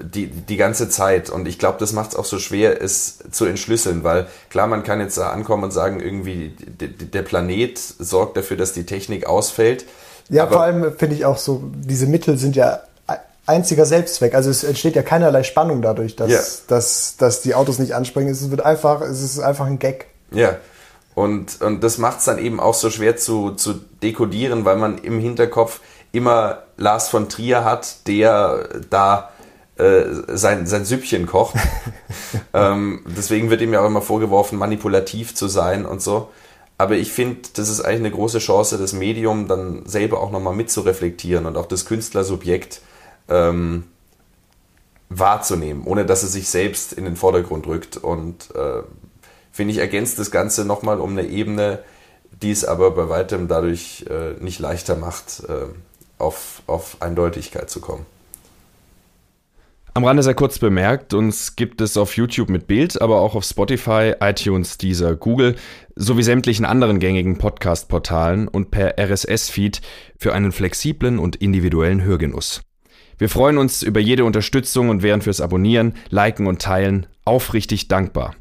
[0.00, 1.30] die, die ganze Zeit.
[1.30, 4.82] Und ich glaube, das macht es auch so schwer, es zu entschlüsseln, weil klar, man
[4.82, 9.84] kann jetzt da ankommen und sagen, irgendwie der Planet sorgt dafür, dass die Technik ausfällt.
[10.28, 12.80] Ja, vor allem finde ich auch so, diese Mittel sind ja
[13.46, 14.34] einziger Selbstzweck.
[14.34, 16.42] Also es entsteht ja keinerlei Spannung dadurch, dass, yeah.
[16.68, 18.32] dass, dass die Autos nicht anspringen.
[18.32, 20.06] Es wird einfach, es ist einfach ein Gag.
[20.30, 20.56] Ja.
[21.14, 24.96] Und, und das macht es dann eben auch so schwer zu, zu dekodieren, weil man
[24.98, 25.80] im Hinterkopf
[26.12, 29.30] immer Lars von Trier hat, der da
[29.76, 31.56] äh, sein, sein Süppchen kocht.
[32.54, 36.30] ähm, deswegen wird ihm ja auch immer vorgeworfen, manipulativ zu sein und so.
[36.78, 40.54] Aber ich finde, das ist eigentlich eine große Chance, das Medium dann selber auch nochmal
[40.54, 42.80] mitzureflektieren und auch das Künstlersubjekt
[43.28, 43.84] ähm,
[45.08, 47.96] wahrzunehmen, ohne dass es sich selbst in den Vordergrund rückt.
[47.98, 48.82] Und äh,
[49.52, 51.78] finde ich, ergänzt das Ganze nochmal um eine Ebene,
[52.42, 55.66] die es aber bei weitem dadurch äh, nicht leichter macht, äh,
[56.18, 58.06] auf, auf Eindeutigkeit zu kommen.
[59.94, 63.44] Am Rande sehr kurz bemerkt, uns gibt es auf YouTube mit Bild, aber auch auf
[63.44, 65.54] Spotify, iTunes, Deezer, Google
[65.96, 69.82] sowie sämtlichen anderen gängigen Podcast-Portalen und per RSS-Feed
[70.16, 72.62] für einen flexiblen und individuellen Hörgenuss.
[73.18, 78.34] Wir freuen uns über jede Unterstützung und wären fürs Abonnieren, Liken und Teilen aufrichtig dankbar.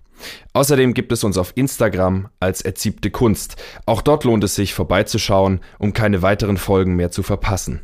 [0.54, 3.58] Außerdem gibt es uns auf Instagram als Erziebte Kunst.
[3.86, 7.82] Auch dort lohnt es sich vorbeizuschauen, um keine weiteren Folgen mehr zu verpassen.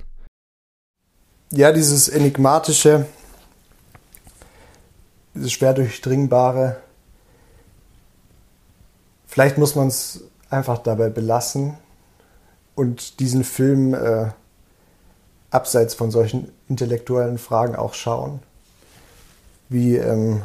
[1.51, 3.07] Ja, dieses enigmatische,
[5.38, 6.77] dieses schwer durchdringbare.
[9.27, 11.77] Vielleicht muss man es einfach dabei belassen
[12.75, 14.27] und diesen Film äh,
[15.51, 18.39] abseits von solchen intellektuellen Fragen auch schauen,
[19.69, 20.41] wie ähm,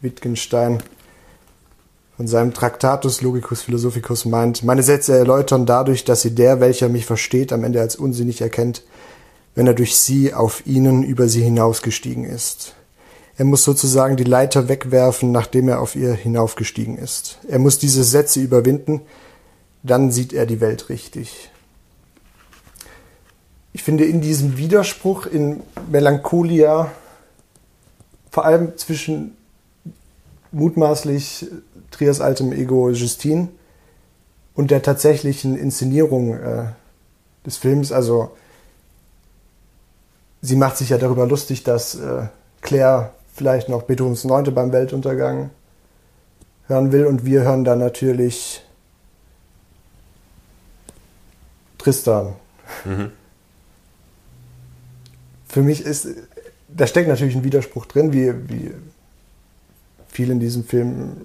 [0.00, 0.82] Wittgenstein
[2.16, 7.04] von seinem Tractatus Logicus Philosophicus meint, meine Sätze erläutern dadurch, dass sie der, welcher mich
[7.04, 8.82] versteht, am Ende als unsinnig erkennt,
[9.54, 12.74] wenn er durch sie auf ihnen über sie hinausgestiegen ist.
[13.38, 17.38] Er muss sozusagen die Leiter wegwerfen, nachdem er auf ihr hinaufgestiegen ist.
[17.48, 19.02] Er muss diese Sätze überwinden,
[19.82, 21.50] dann sieht er die Welt richtig
[23.76, 26.90] ich finde in diesem Widerspruch in Melancholia,
[28.30, 29.36] vor allem zwischen
[30.50, 31.50] mutmaßlich
[31.90, 33.48] Triers altem Ego Justine
[34.54, 36.68] und der tatsächlichen Inszenierung äh,
[37.44, 38.34] des Films, also
[40.40, 42.28] sie macht sich ja darüber lustig, dass äh,
[42.62, 45.50] Claire vielleicht noch Beethovens Neunte beim Weltuntergang
[46.66, 48.62] hören will und wir hören dann natürlich
[51.78, 52.34] Tristan.
[52.84, 53.12] Mhm
[55.56, 56.06] für mich ist,
[56.68, 58.72] da steckt natürlich ein Widerspruch drin, wie, wie
[60.06, 61.16] viel in diesem Film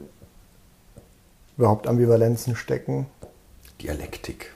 [1.57, 3.07] überhaupt Ambivalenzen stecken.
[3.81, 4.53] Dialektik.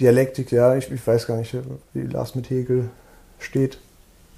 [0.00, 1.56] Dialektik, ja, ich, ich weiß gar nicht,
[1.92, 2.90] wie Lars mit Hegel
[3.38, 3.78] steht,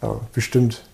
[0.03, 0.85] aber bestimmt,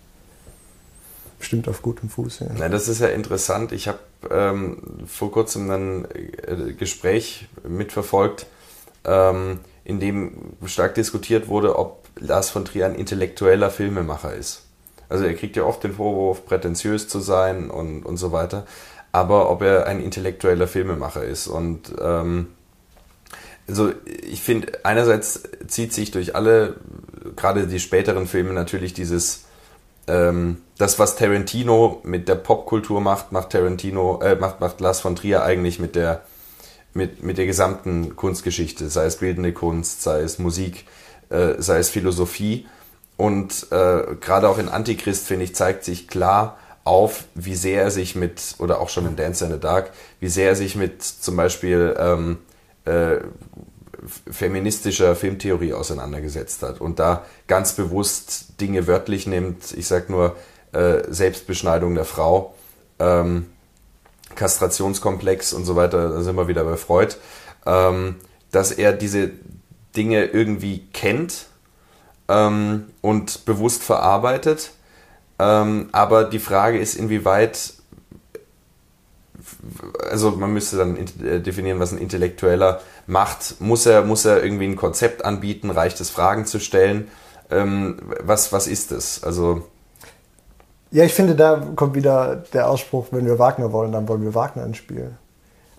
[1.43, 2.39] bestimmt auf gutem Fuß.
[2.39, 2.47] Ja.
[2.57, 3.73] Na, das ist ja interessant.
[3.73, 3.99] Ich habe
[4.31, 8.47] ähm, vor kurzem ein äh, Gespräch mitverfolgt,
[9.05, 14.63] ähm, in dem stark diskutiert wurde, ob Lars von Trier ein intellektueller Filmemacher ist.
[15.09, 18.65] Also er kriegt ja oft den Vorwurf, prätentiös zu sein und, und so weiter.
[19.11, 21.49] Aber ob er ein intellektueller Filmemacher ist.
[21.49, 22.47] Und ähm,
[23.67, 26.77] also ich finde, einerseits zieht sich durch alle,
[27.35, 29.45] gerade die späteren Filme natürlich dieses,
[30.07, 35.17] ähm, das, was Tarantino mit der Popkultur macht, macht Tarantino, äh, macht, macht Lars von
[35.17, 36.23] Trier eigentlich mit der,
[36.95, 40.85] mit, mit der gesamten Kunstgeschichte, sei es bildende Kunst, sei es Musik
[41.33, 42.67] äh, sei es Philosophie.
[43.17, 47.91] Und äh, gerade auch in Antichrist, finde ich, zeigt sich klar auf, wie sehr er
[47.91, 51.03] sich mit, oder auch schon in Dance in the Dark, wie sehr er sich mit
[51.03, 52.39] zum Beispiel ähm,
[52.85, 53.19] äh,
[54.31, 59.73] feministischer Filmtheorie auseinandergesetzt hat und da ganz bewusst Dinge wörtlich nimmt.
[59.73, 60.37] Ich sage nur
[60.73, 62.55] äh, Selbstbeschneidung der Frau,
[62.99, 63.47] ähm,
[64.35, 67.15] Kastrationskomplex und so weiter, da sind wir wieder bei Freud,
[67.67, 68.17] ähm,
[68.51, 69.31] dass er diese
[69.97, 71.47] Dinge irgendwie kennt
[72.29, 74.73] ähm, und bewusst verarbeitet.
[75.39, 77.75] Ähm, aber die Frage ist, inwieweit,
[80.11, 83.61] also man müsste dann äh, definieren, was ein Intellektueller macht.
[83.61, 85.71] Muss er, muss er irgendwie ein Konzept anbieten?
[85.71, 87.09] Reicht es, Fragen zu stellen?
[87.51, 89.23] Ähm, was, was ist es?
[89.23, 89.63] Also.
[90.91, 94.35] Ja, ich finde, da kommt wieder der Ausspruch, wenn wir Wagner wollen, dann wollen wir
[94.35, 95.13] Wagner ins Spiel.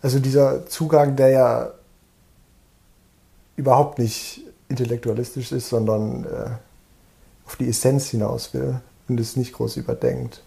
[0.02, 1.72] Also dieser Zugang, der ja
[3.56, 6.50] überhaupt nicht intellektualistisch ist, sondern äh,
[7.46, 10.42] auf die Essenz hinaus will und es nicht groß überdenkt.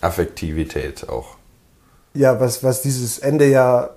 [0.00, 1.36] Affektivität auch.
[2.14, 3.90] Ja, was, was dieses Ende ja,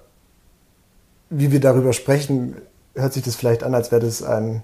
[1.29, 2.55] wie wir darüber sprechen,
[2.95, 4.63] hört sich das vielleicht an, als wäre das ein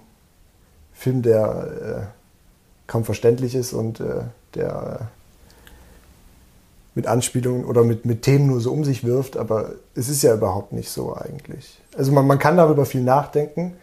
[0.94, 4.22] Film, der äh, kaum verständlich ist und äh,
[4.56, 5.04] der äh,
[6.94, 10.34] mit Anspielungen oder mit, mit Themen nur so um sich wirft, aber es ist ja
[10.34, 11.80] überhaupt nicht so eigentlich.
[11.98, 13.74] Also man, man kann darüber viel nachdenken,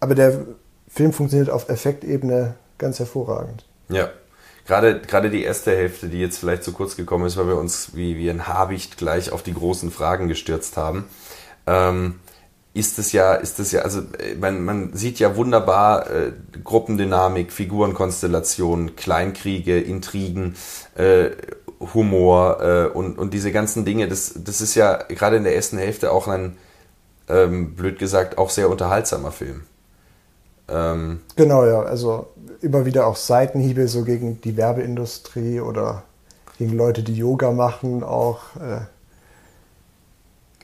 [0.00, 0.44] aber der
[0.88, 3.64] Film funktioniert auf Effektebene ganz hervorragend.
[3.88, 4.10] Ja,
[4.66, 7.94] gerade, gerade die erste Hälfte, die jetzt vielleicht zu kurz gekommen ist, weil wir uns
[7.94, 11.04] wie, wie ein Habicht gleich auf die großen Fragen gestürzt haben,
[11.66, 12.16] ähm,
[12.74, 14.02] ist es ja, ist es ja, also
[14.38, 20.56] man, man sieht ja wunderbar äh, Gruppendynamik, Figurenkonstellationen, Kleinkriege, Intrigen,
[20.94, 21.30] äh,
[21.94, 24.08] Humor äh, und, und diese ganzen Dinge.
[24.08, 26.58] Das, das ist ja gerade in der ersten Hälfte auch ein,
[27.28, 29.62] ähm, blöd gesagt, auch sehr unterhaltsamer Film.
[30.68, 31.82] Ähm, genau, ja.
[31.82, 32.28] Also
[32.62, 36.04] immer wieder auch Seitenhiebe so gegen die Werbeindustrie oder
[36.58, 38.56] gegen Leute, die Yoga machen, auch.
[38.56, 38.80] Äh.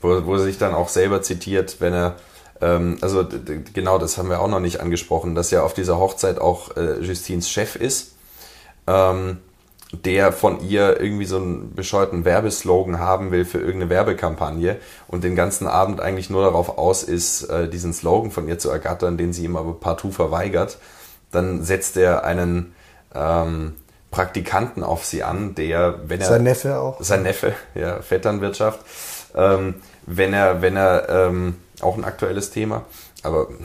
[0.01, 2.16] Wo, wo er sich dann auch selber zitiert, wenn er,
[2.61, 3.26] ähm, also
[3.72, 6.99] genau, das haben wir auch noch nicht angesprochen, dass ja auf dieser Hochzeit auch äh,
[7.01, 8.14] Justins Chef ist.
[8.86, 9.38] Ähm,
[9.93, 15.36] der von ihr irgendwie so einen bescheuerten Werbeslogan haben will für irgendeine Werbekampagne und den
[15.36, 19.34] ganzen Abend eigentlich nur darauf aus ist, äh, diesen Slogan von ihr zu ergattern, den
[19.34, 20.78] sie ihm aber partout verweigert,
[21.33, 22.74] dann setzt er einen
[23.14, 23.74] ähm,
[24.11, 26.26] Praktikanten auf sie an, der, wenn er...
[26.26, 27.01] Sein Neffe auch.
[27.01, 28.80] Sein Neffe, ja, Vetternwirtschaft.
[29.35, 29.76] Ähm,
[30.07, 32.85] wenn er, wenn er, ähm, auch ein aktuelles Thema,
[33.22, 33.49] aber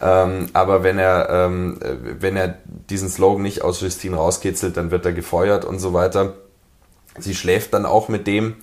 [0.00, 5.04] Ähm, aber wenn er, ähm, wenn er diesen Slogan nicht aus Justine rauskitzelt, dann wird
[5.06, 6.34] er gefeuert und so weiter.
[7.18, 8.56] Sie schläft dann auch mit dem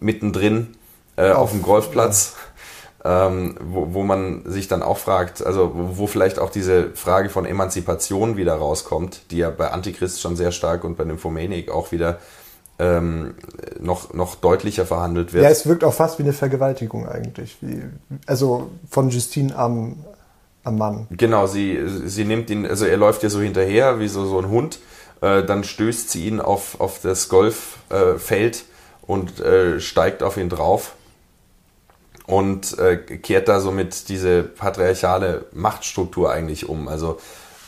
[0.00, 0.76] mittendrin
[1.16, 2.34] äh, auf, auf dem Golfplatz.
[2.34, 2.40] Ja.
[3.06, 7.44] Ähm, wo, wo man sich dann auch fragt, also wo vielleicht auch diese Frage von
[7.44, 12.18] Emanzipation wieder rauskommt, die ja bei Antichrist schon sehr stark und bei Nymphomaniac auch wieder
[12.78, 13.34] ähm,
[13.78, 15.44] noch, noch deutlicher verhandelt wird.
[15.44, 17.58] Ja, es wirkt auch fast wie eine Vergewaltigung eigentlich.
[17.60, 17.82] Wie,
[18.24, 19.96] also von Justine am,
[20.64, 21.06] am Mann.
[21.10, 24.48] Genau, sie, sie nimmt ihn, also er läuft ihr so hinterher, wie so, so ein
[24.48, 24.78] Hund.
[25.20, 30.48] Äh, dann stößt sie ihn auf, auf das Golffeld äh, und äh, steigt auf ihn
[30.48, 30.94] drauf
[32.26, 36.88] und äh, kehrt da somit diese patriarchale Machtstruktur eigentlich um.
[36.88, 37.18] Also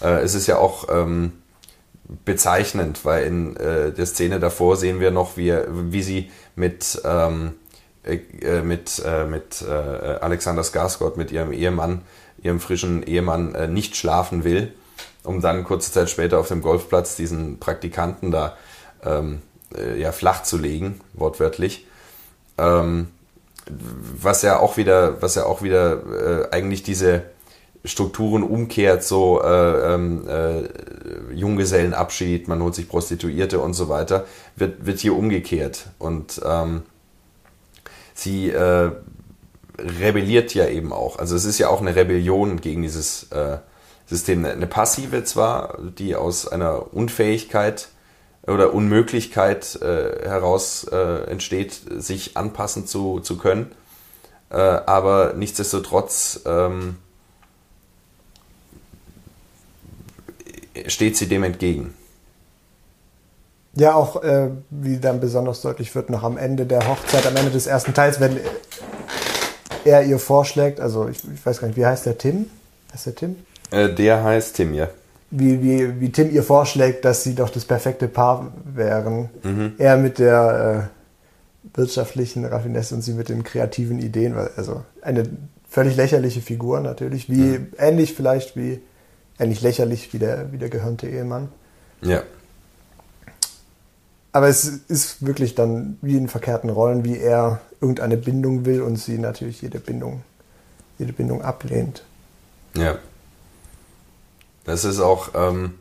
[0.00, 1.32] äh, es ist ja auch ähm,
[2.24, 7.52] bezeichnend, weil in äh, der Szene davor sehen wir noch, wie, wie sie mit, ähm,
[8.62, 12.02] mit, mit Alexander Skarsgård, mit ihrem Ehemann,
[12.46, 14.72] ihrem frischen Ehemann äh, nicht schlafen will,
[15.24, 18.56] um dann kurze Zeit später auf dem Golfplatz diesen Praktikanten da
[19.04, 19.42] ähm,
[19.76, 21.86] äh, ja, flach zu legen, wortwörtlich.
[22.58, 23.08] Ähm,
[23.68, 26.02] was ja auch wieder, was ja auch wieder
[26.50, 27.22] äh, eigentlich diese
[27.84, 34.24] Strukturen umkehrt, so äh, ähm, äh, Junggesellenabschied, man holt sich Prostituierte und so weiter,
[34.56, 35.86] wird, wird hier umgekehrt.
[35.98, 36.82] Und ähm,
[38.14, 38.90] sie äh,
[39.78, 41.18] rebelliert ja eben auch.
[41.18, 43.58] Also es ist ja auch eine Rebellion gegen dieses äh,
[44.06, 44.44] System.
[44.44, 47.88] Eine passive zwar, die aus einer Unfähigkeit
[48.46, 53.72] oder Unmöglichkeit äh, heraus äh, entsteht, sich anpassen zu, zu können.
[54.50, 56.96] Äh, aber nichtsdestotrotz ähm,
[60.86, 61.94] steht sie dem entgegen.
[63.74, 67.50] Ja, auch äh, wie dann besonders deutlich wird, noch am Ende der Hochzeit, am Ende
[67.50, 68.40] des ersten Teils, wenn
[69.84, 72.50] er ihr vorschlägt, also ich, ich weiß gar nicht, wie heißt der Tim?
[72.92, 73.36] Heißt der Tim?
[73.70, 74.88] Äh, der heißt Tim, ja.
[75.38, 79.28] Wie, wie, wie Tim ihr vorschlägt, dass sie doch das perfekte Paar wären.
[79.42, 79.74] Mhm.
[79.78, 80.90] Er mit der
[81.74, 84.34] äh, wirtschaftlichen Raffinesse und sie mit den kreativen Ideen.
[84.56, 85.24] Also eine
[85.68, 87.68] völlig lächerliche Figur natürlich, wie mhm.
[87.78, 88.80] ähnlich vielleicht wie
[89.38, 91.48] ähnlich lächerlich wie der, wie der gehörnte Ehemann.
[92.02, 92.22] Ja.
[94.32, 98.96] Aber es ist wirklich dann wie in verkehrten Rollen, wie er irgendeine Bindung will und
[98.96, 100.22] sie natürlich jede Bindung,
[100.98, 102.04] jede Bindung ablehnt.
[102.74, 102.98] Ja.
[104.66, 105.74] Das ist auch ähm,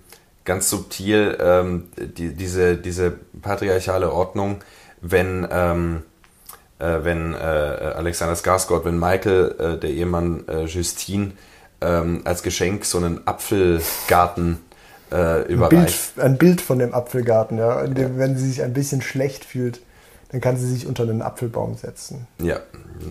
[0.45, 3.11] ganz subtil, ähm, die, diese, diese
[3.41, 4.63] patriarchale Ordnung,
[5.01, 6.03] wenn, ähm,
[6.79, 11.31] äh, wenn äh, Alexander Skarsgård, wenn Michael, äh, der Ehemann äh, Justine,
[11.81, 14.59] ähm, als Geschenk so einen Apfelgarten
[15.11, 16.13] äh, überreicht.
[16.15, 17.83] Ein Bild, ein Bild von dem Apfelgarten, ja.
[17.83, 18.17] ja.
[18.17, 19.81] Wenn sie sich ein bisschen schlecht fühlt,
[20.29, 22.27] dann kann sie sich unter einen Apfelbaum setzen.
[22.39, 22.59] Ja,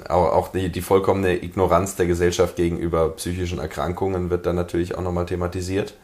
[0.08, 5.26] auch die, die vollkommene Ignoranz der Gesellschaft gegenüber psychischen Erkrankungen wird dann natürlich auch nochmal
[5.26, 5.94] thematisiert.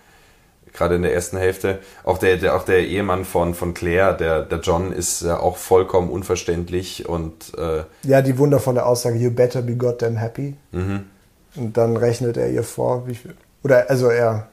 [0.72, 1.80] Gerade in der ersten Hälfte.
[2.04, 5.56] Auch der, der, auch der Ehemann von, von Claire, der, der John, ist ja auch
[5.56, 7.52] vollkommen unverständlich und.
[7.58, 10.54] Äh ja, die wundervolle Aussage, you better be goddamn happy.
[10.70, 11.06] Mhm.
[11.56, 13.34] Und dann rechnet er ihr vor, wie viel.
[13.64, 14.48] Oder also er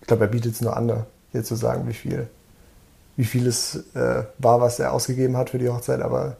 [0.00, 2.28] ich glaube, er bietet es nur an, hier zu sagen, wie viel,
[3.16, 6.36] wie viel es äh, war, was er ausgegeben hat für die Hochzeit, aber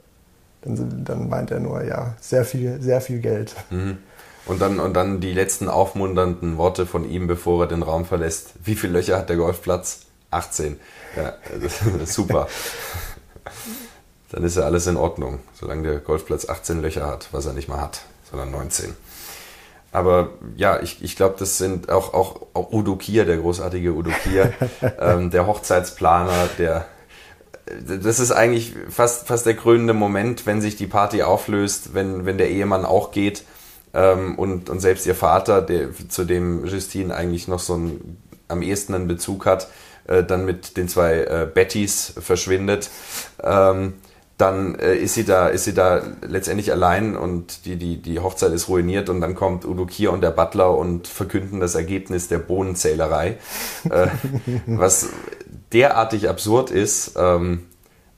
[0.62, 3.54] dann, dann meint er nur, ja, sehr viel, sehr viel Geld.
[3.70, 3.98] Mhm.
[4.46, 8.54] Und dann, und dann die letzten aufmunternden Worte von ihm, bevor er den Raum verlässt.
[8.64, 10.00] Wie viele Löcher hat der Golfplatz?
[10.30, 10.78] 18.
[11.16, 11.34] Ja,
[12.06, 12.48] super.
[14.30, 17.68] dann ist ja alles in Ordnung, solange der Golfplatz 18 Löcher hat, was er nicht
[17.68, 18.94] mal hat, sondern 19.
[19.92, 24.10] Aber ja, ich, ich glaube, das sind auch, auch, auch Udo Kier, der großartige Udo
[24.22, 24.52] Kier,
[25.00, 26.86] ähm, der Hochzeitsplaner, der
[27.86, 32.38] das ist eigentlich fast, fast der krönende Moment, wenn sich die Party auflöst, wenn, wenn
[32.38, 33.44] der Ehemann auch geht
[33.94, 38.18] ähm, und, und selbst ihr Vater, der, zu dem Justine eigentlich noch so ein,
[38.48, 39.68] am ehesten einen Bezug hat,
[40.08, 42.90] äh, dann mit den zwei äh, Bettys verschwindet.
[43.42, 43.94] Ähm,
[44.40, 48.52] dann äh, ist sie da, ist sie da letztendlich allein und die, die, die Hochzeit
[48.52, 52.38] ist ruiniert und dann kommt Udo Kier und der Butler und verkünden das Ergebnis der
[52.38, 53.38] Bohnenzählerei,
[53.88, 54.08] äh,
[54.66, 55.08] was
[55.72, 57.12] derartig absurd ist.
[57.16, 57.66] Ähm,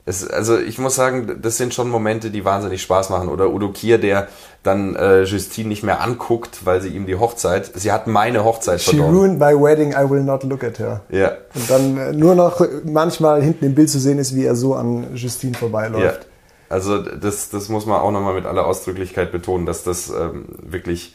[0.05, 3.29] es, also ich muss sagen, das sind schon Momente, die wahnsinnig Spaß machen.
[3.29, 4.29] Oder Udo Kier, der
[4.65, 8.81] dann äh, Justine nicht mehr anguckt, weil sie ihm die Hochzeit, sie hat meine Hochzeit
[8.81, 9.17] She verdorben.
[9.17, 11.03] ruined my wedding, I will not look at her.
[11.11, 11.33] Ja.
[11.55, 14.75] Und dann äh, nur noch manchmal hinten im Bild zu sehen ist, wie er so
[14.75, 16.23] an Justine vorbeiläuft.
[16.23, 16.29] Ja.
[16.69, 21.15] Also das, das muss man auch nochmal mit aller Ausdrücklichkeit betonen, dass das ähm, wirklich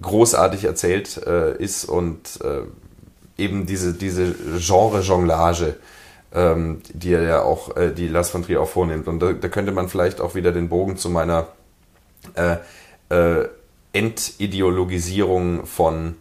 [0.00, 5.76] großartig erzählt äh, ist und äh, eben diese, diese Genre-Jonglage,
[6.34, 9.08] ähm, die er ja auch, äh, die Lars von Trier auch vornimmt.
[9.08, 11.48] Und da, da, könnte man vielleicht auch wieder den Bogen zu meiner
[12.34, 12.56] äh,
[13.08, 13.48] äh,
[13.92, 16.16] Entideologisierung von,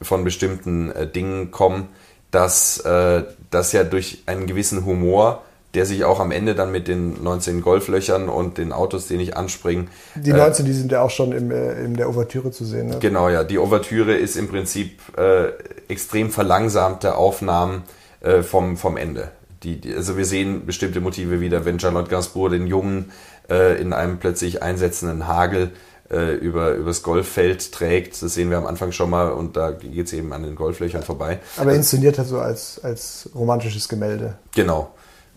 [0.00, 1.88] von bestimmten äh, Dingen kommen,
[2.30, 5.42] dass äh, das ja durch einen gewissen Humor
[5.74, 9.36] der sich auch am Ende dann mit den 19 Golflöchern und den Autos, die nicht
[9.36, 9.88] anspringen.
[10.14, 12.88] Die 19, äh, die sind ja auch schon im, äh, in der Ouvertüre zu sehen.
[12.88, 12.98] Ne?
[13.00, 13.42] Genau, ja.
[13.42, 15.48] Die Ouvertüre ist im Prinzip äh,
[15.88, 17.84] extrem verlangsamte Aufnahmen
[18.22, 19.30] äh, vom, vom Ende.
[19.62, 23.12] Die, die, also wir sehen bestimmte Motive wieder, wenn Charlotte Gainsbourg den Jungen
[23.48, 25.70] äh, in einem plötzlich einsetzenden Hagel
[26.10, 28.22] äh, über übers Golffeld trägt.
[28.22, 31.02] Das sehen wir am Anfang schon mal und da geht es eben an den Golflöchern
[31.02, 31.40] vorbei.
[31.56, 34.34] Aber inszeniert halt so als, als romantisches Gemälde.
[34.54, 34.94] Genau.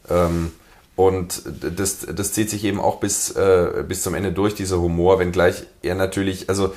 [0.09, 0.51] Ähm,
[0.95, 1.43] und
[1.75, 5.65] das, das zieht sich eben auch bis, äh, bis zum Ende durch, dieser Humor, wenngleich
[5.81, 6.73] er natürlich, also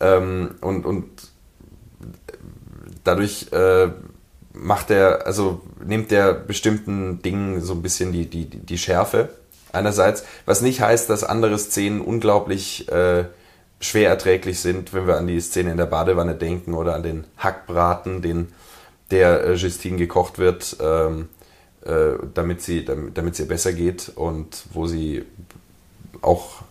[0.00, 1.06] ähm, und, und
[3.04, 3.88] dadurch äh,
[4.52, 9.30] macht er, also nimmt er bestimmten Dingen so ein bisschen die, die, die Schärfe
[9.72, 13.24] einerseits, was nicht heißt, dass andere Szenen unglaublich äh,
[13.80, 17.24] schwer erträglich sind, wenn wir an die Szene in der Badewanne denken oder an den
[17.38, 18.48] Hackbraten, den
[19.10, 20.76] der äh, Justine gekocht wird.
[20.80, 21.28] Ähm,
[21.84, 25.24] äh, damit, sie, damit, damit es ihr besser geht und wo sie
[26.20, 26.62] auch,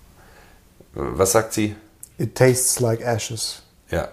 [0.93, 1.75] was sagt sie?
[2.19, 3.63] It tastes like ashes.
[3.89, 4.09] Ja.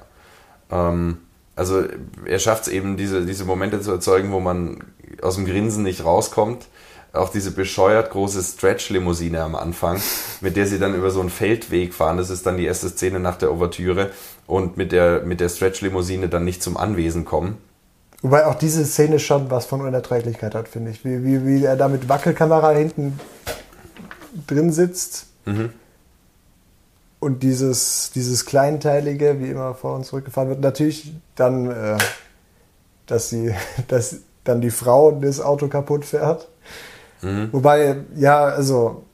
[0.71, 1.19] Ähm,
[1.57, 1.85] also
[2.27, 4.85] er schafft es eben, diese, diese Momente zu erzeugen, wo man
[5.23, 6.67] aus dem Grinsen nicht rauskommt.
[7.15, 9.99] Auch diese bescheuert große Stretch-Limousine am Anfang,
[10.43, 12.19] mit der sie dann über so einen Feldweg fahren.
[12.19, 14.11] Das ist dann die erste Szene nach der Ouvertüre.
[14.47, 17.57] Und mit der, mit der Stretch-Limousine dann nicht zum Anwesen kommen.
[18.21, 21.05] Wobei auch diese Szene schon was von Unerträglichkeit hat, finde ich.
[21.07, 23.19] Wie, wie, wie er da mit Wackelkamera hinten
[24.47, 25.27] drin sitzt.
[25.47, 25.71] Mhm.
[27.19, 30.61] Und dieses, dieses Kleinteilige, wie immer vor und zurückgefahren wird.
[30.61, 31.99] Natürlich dann, äh,
[33.07, 33.55] dass, sie,
[33.89, 36.49] dass dann die Frau das Auto kaputt fährt.
[37.23, 37.49] Mhm.
[37.53, 39.05] Wobei, ja, also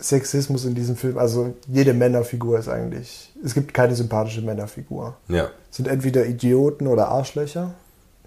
[0.00, 5.16] Sexismus in diesem Film, also jede Männerfigur ist eigentlich, es gibt keine sympathische Männerfigur.
[5.28, 5.50] Ja.
[5.70, 7.74] Sind entweder Idioten oder Arschlöcher.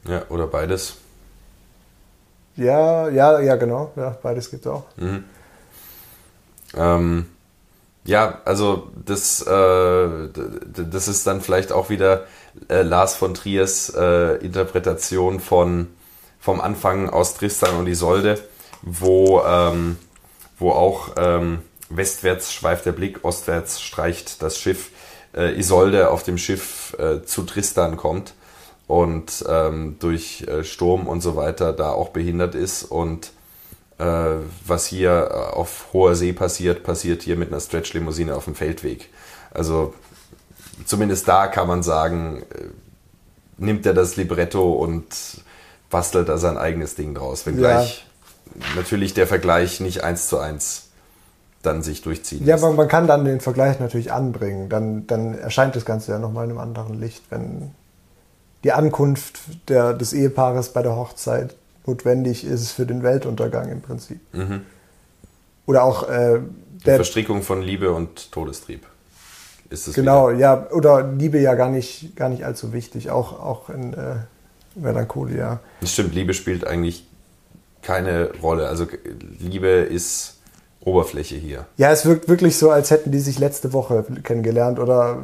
[0.07, 0.95] Ja, oder beides.
[2.55, 3.91] Ja, ja, ja, genau.
[3.95, 4.83] Ja, beides gibt es auch.
[4.95, 5.23] Mhm.
[6.75, 7.25] Ähm,
[8.05, 10.29] ja, also das, äh,
[10.71, 12.25] das ist dann vielleicht auch wieder
[12.69, 15.87] äh, Lars von Triers äh, Interpretation von
[16.39, 18.39] vom Anfang aus Tristan und Isolde,
[18.83, 19.97] wo, ähm,
[20.59, 24.91] wo auch ähm, westwärts schweift der Blick, ostwärts streicht das Schiff.
[25.35, 28.35] Äh, Isolde auf dem Schiff äh, zu Tristan kommt
[28.85, 32.83] und ähm, durch äh, Sturm und so weiter da auch behindert ist.
[32.83, 33.31] Und
[33.97, 39.09] was hier äh, auf hoher See passiert, passiert hier mit einer Stretch-Limousine auf dem Feldweg.
[39.51, 39.93] Also
[40.85, 42.65] zumindest da kann man sagen, äh,
[43.57, 45.05] nimmt er das Libretto und
[45.89, 47.45] bastelt da sein eigenes Ding draus.
[47.45, 48.05] Wenngleich
[48.53, 48.65] ja.
[48.75, 50.89] natürlich der Vergleich nicht eins zu eins
[51.61, 54.69] dann sich durchziehen Ja, man, man kann dann den Vergleich natürlich anbringen.
[54.69, 57.71] Dann, dann erscheint das Ganze ja nochmal in einem anderen Licht, wenn
[58.63, 59.39] die Ankunft
[59.69, 61.55] der, des Ehepaares bei der Hochzeit
[61.87, 64.19] notwendig ist für den Weltuntergang im Prinzip.
[64.33, 64.61] Mhm.
[65.65, 66.39] Oder auch äh,
[66.85, 68.85] der Verstrickung von Liebe und Todestrieb.
[69.69, 70.39] Ist es genau, wieder.
[70.39, 74.15] ja, oder Liebe ja gar nicht, gar nicht allzu wichtig, auch, auch in äh,
[74.75, 75.59] Melancholia.
[75.81, 77.07] Das stimmt, Liebe spielt eigentlich
[77.81, 78.67] keine Rolle.
[78.67, 78.87] Also
[79.39, 80.35] Liebe ist
[80.81, 81.65] Oberfläche hier.
[81.77, 85.17] Ja, es wirkt wirklich so, als hätten die sich letzte Woche kennengelernt oder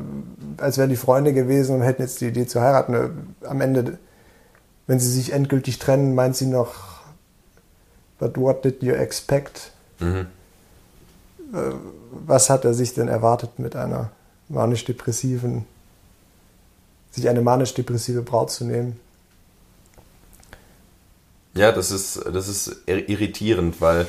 [0.58, 3.36] als wären die Freunde gewesen und hätten jetzt die Idee zu heiraten.
[3.44, 4.00] Am Ende,
[4.92, 6.74] wenn sie sich endgültig trennen, meint sie noch,
[8.20, 9.72] but what did you expect?
[10.00, 10.28] Mhm.
[11.54, 11.72] Äh,
[12.12, 14.12] was hat er sich denn erwartet mit einer
[14.50, 15.64] manisch-depressiven,
[17.10, 19.00] sich eine manisch-depressive Braut zu nehmen?
[21.54, 24.08] Ja, das ist, das ist irritierend, weil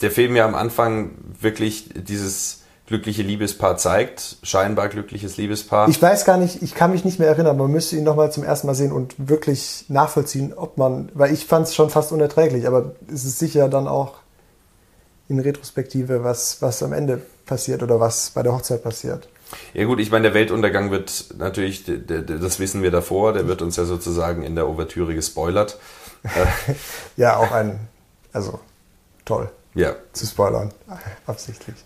[0.00, 5.88] der Film ja am Anfang wirklich dieses glückliche Liebespaar zeigt, scheinbar glückliches Liebespaar.
[5.88, 8.44] Ich weiß gar nicht, ich kann mich nicht mehr erinnern, man müsste ihn nochmal zum
[8.44, 12.66] ersten Mal sehen und wirklich nachvollziehen, ob man, weil ich fand es schon fast unerträglich,
[12.66, 14.14] aber es ist sicher dann auch
[15.28, 19.28] in Retrospektive, was, was am Ende passiert oder was bei der Hochzeit passiert.
[19.74, 23.76] Ja gut, ich meine, der Weltuntergang wird natürlich, das wissen wir davor, der wird uns
[23.76, 25.78] ja sozusagen in der Ouvertüre gespoilert.
[27.16, 27.88] ja, auch ein,
[28.32, 28.60] also
[29.24, 29.50] toll.
[29.74, 29.94] Ja.
[30.12, 30.72] Zu spoilern,
[31.26, 31.76] absichtlich.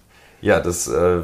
[0.41, 1.21] Ja, das äh,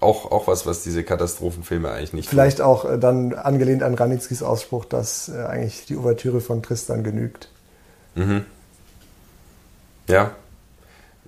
[0.00, 2.28] auch, auch was, was diese Katastrophenfilme eigentlich nicht.
[2.28, 2.66] Vielleicht tun.
[2.66, 7.48] auch äh, dann angelehnt an Ranitzkis Ausspruch, dass äh, eigentlich die Ouvertüre von Tristan genügt.
[8.14, 8.44] Mhm.
[10.08, 10.32] Ja.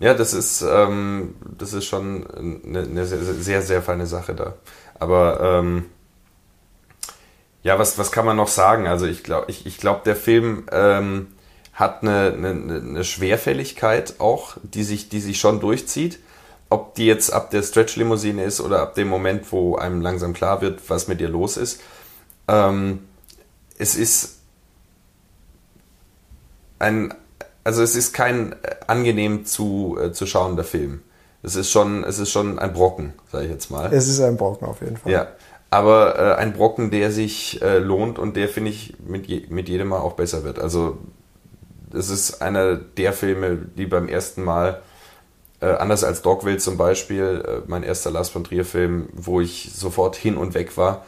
[0.01, 4.55] Ja, das ist, ähm, das ist schon eine, eine sehr, sehr, sehr feine Sache da.
[4.99, 5.85] Aber ähm,
[7.63, 8.89] ja, was, was kann man noch sagen?
[8.89, 11.29] Also ich glaube, ich, ich glaube, der Film ähm,
[11.73, 16.19] hat eine, eine, eine Schwerfälligkeit auch, die sich, die sich schon durchzieht.
[16.73, 20.63] Ob die jetzt ab der Stretch-Limousine ist oder ab dem Moment, wo einem langsam klar
[20.63, 21.81] wird, was mit ihr los ist.
[22.49, 23.01] Ähm,
[23.77, 24.39] es ist
[26.79, 27.13] ein,
[27.63, 28.57] also es ist kein
[28.87, 31.03] angenehm zu, äh, zu schauender Film.
[31.43, 33.93] Es ist schon, es ist schon ein Brocken, sage ich jetzt mal.
[33.93, 35.13] Es ist ein Brocken auf jeden Fall.
[35.13, 35.29] Ja,
[35.69, 39.69] aber äh, ein Brocken, der sich äh, lohnt und der finde ich mit, je, mit
[39.69, 40.59] jedem Mal auch besser wird.
[40.59, 40.97] Also
[41.93, 44.81] es ist einer der Filme, die beim ersten Mal,
[45.63, 50.17] äh, anders als Dogville zum Beispiel, äh, mein erster Lars von Trier-Film, wo ich sofort
[50.17, 51.07] hin und weg war,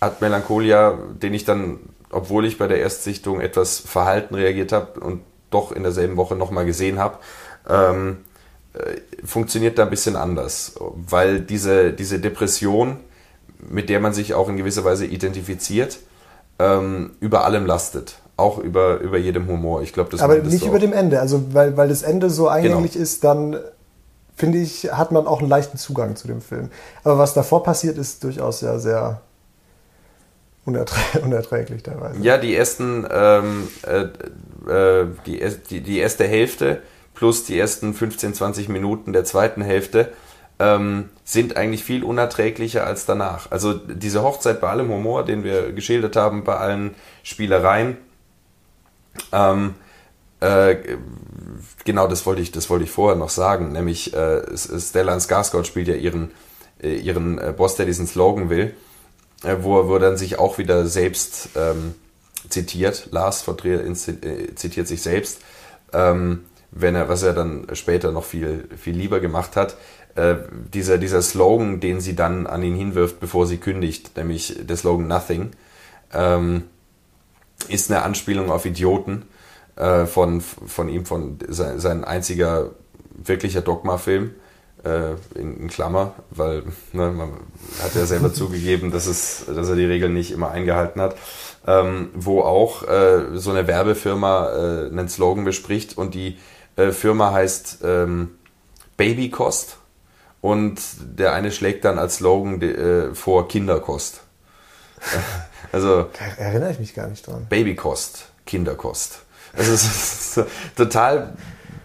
[0.00, 1.80] hat Melancholia, den ich dann,
[2.10, 6.64] obwohl ich bei der Erstsichtung etwas verhalten reagiert habe und doch in derselben Woche nochmal
[6.64, 7.18] gesehen habe,
[7.68, 8.18] ähm,
[8.74, 12.98] äh, funktioniert da ein bisschen anders, weil diese, diese Depression,
[13.58, 15.98] mit der man sich auch in gewisser Weise identifiziert,
[16.60, 19.80] ähm, über allem lastet auch über, über jedem Humor.
[19.80, 21.20] Ich glaube, das Aber nicht über dem Ende.
[21.20, 23.02] Also, weil, weil das Ende so eingänglich genau.
[23.02, 23.56] ist, dann
[24.36, 26.70] finde ich, hat man auch einen leichten Zugang zu dem Film.
[27.02, 29.22] Aber was davor passiert, ist durchaus ja sehr
[30.64, 32.20] unerträ unerträglich teilweise.
[32.20, 36.82] Ja, die ersten, ähm, äh, äh, die, die, die erste Hälfte
[37.14, 40.12] plus die ersten 15, 20 Minuten der zweiten Hälfte
[40.58, 43.50] ähm, sind eigentlich viel unerträglicher als danach.
[43.50, 47.96] Also diese Hochzeit bei allem Humor, den wir geschildert haben, bei allen Spielereien,
[49.32, 49.74] ähm,
[50.40, 50.76] äh,
[51.84, 55.88] genau, das wollte ich, das wollte ich vorher noch sagen, nämlich äh, Stellan Skarsgård spielt
[55.88, 56.32] ja ihren,
[56.82, 58.74] äh, ihren äh, Boss, der diesen Slogan will,
[59.42, 61.94] wo, er, wo dann sich auch wieder selbst ähm,
[62.48, 63.08] zitiert.
[63.12, 65.40] Lars von Trier zitiert sich selbst,
[65.92, 69.76] ähm, wenn er, was er dann später noch viel, viel lieber gemacht hat.
[70.16, 70.36] Äh,
[70.72, 75.06] dieser, dieser Slogan, den sie dann an ihn hinwirft, bevor sie kündigt, nämlich der Slogan
[75.06, 75.50] Nothing.
[76.12, 76.64] Ähm,
[77.68, 79.22] ist eine Anspielung auf Idioten
[79.76, 82.70] äh, von, von ihm, von sein, sein einziger
[83.10, 84.34] wirklicher Dogma-Film.
[84.84, 86.62] Äh, in, in, Klammer, weil
[86.92, 87.30] ne, man
[87.82, 91.16] hat ja selber zugegeben, dass, es, dass er die Regeln nicht immer eingehalten hat.
[91.66, 96.38] Ähm, wo auch äh, so eine Werbefirma äh, einen Slogan bespricht und die
[96.76, 98.36] äh, Firma heißt ähm,
[98.96, 99.78] Babykost
[100.40, 104.20] und der eine schlägt dann als Slogan de, äh, vor Kinderkost.
[105.72, 107.46] Also da erinnere ich mich gar nicht dran.
[107.50, 109.25] Babykost, Kinderkost.
[109.56, 110.46] Also es ist
[110.76, 111.34] total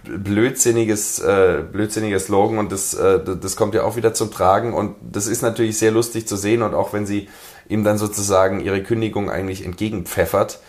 [0.03, 4.95] blödsinniges, äh, blödsinniger Slogan und das, äh, das kommt ja auch wieder zum Tragen und
[5.01, 7.29] das ist natürlich sehr lustig zu sehen und auch wenn sie
[7.69, 10.59] ihm dann sozusagen ihre Kündigung eigentlich entgegenpfeffert,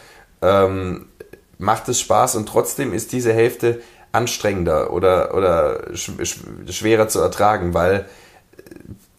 [0.42, 1.06] ähm,
[1.58, 3.80] macht es Spaß und trotzdem ist diese Hälfte
[4.12, 6.12] anstrengender oder, oder sch
[6.68, 8.06] schwerer zu ertragen, weil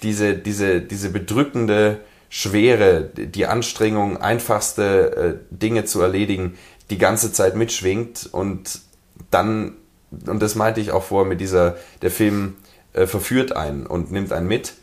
[0.03, 1.99] diese, diese, diese bedrückende
[2.29, 6.57] Schwere, die Anstrengung, einfachste äh, Dinge zu erledigen,
[6.89, 8.81] die ganze Zeit mitschwingt und
[9.31, 9.73] dann,
[10.27, 12.55] und das meinte ich auch vor mit dieser, der Film
[12.93, 14.73] äh, verführt einen und nimmt einen mit,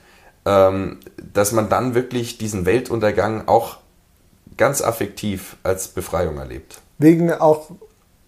[0.44, 0.98] ähm,
[1.32, 3.78] dass man dann wirklich diesen Weltuntergang auch
[4.56, 6.80] ganz affektiv als Befreiung erlebt.
[6.98, 7.70] Wegen auch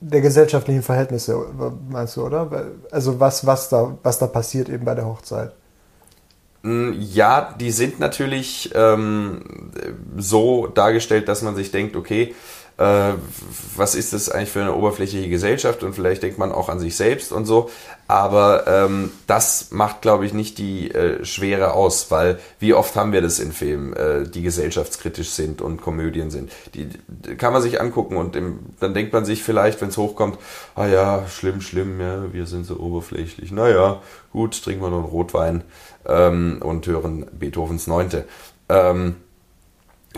[0.00, 1.46] der gesellschaftlichen Verhältnisse,
[1.88, 2.66] meinst du, oder?
[2.90, 5.52] Also was, was, da, was da passiert eben bei der Hochzeit.
[6.62, 9.42] Mm, ja, die sind natürlich ähm,
[10.16, 12.34] so dargestellt, dass man sich denkt, okay,
[12.82, 13.14] äh,
[13.76, 16.96] was ist das eigentlich für eine oberflächliche Gesellschaft und vielleicht denkt man auch an sich
[16.96, 17.70] selbst und so.
[18.08, 23.12] Aber ähm, das macht, glaube ich, nicht die äh, Schwere aus, weil wie oft haben
[23.12, 26.50] wir das in Filmen, äh, die gesellschaftskritisch sind und Komödien sind.
[26.74, 29.96] Die, die kann man sich angucken und im, dann denkt man sich vielleicht, wenn es
[29.96, 30.38] hochkommt,
[30.74, 33.52] ah ja, schlimm, schlimm, ja, wir sind so oberflächlich.
[33.52, 34.02] Naja,
[34.32, 35.64] gut, trinken wir noch einen Rotwein
[36.06, 38.24] ähm, und hören Beethovens Neunte.
[38.68, 39.16] Ähm,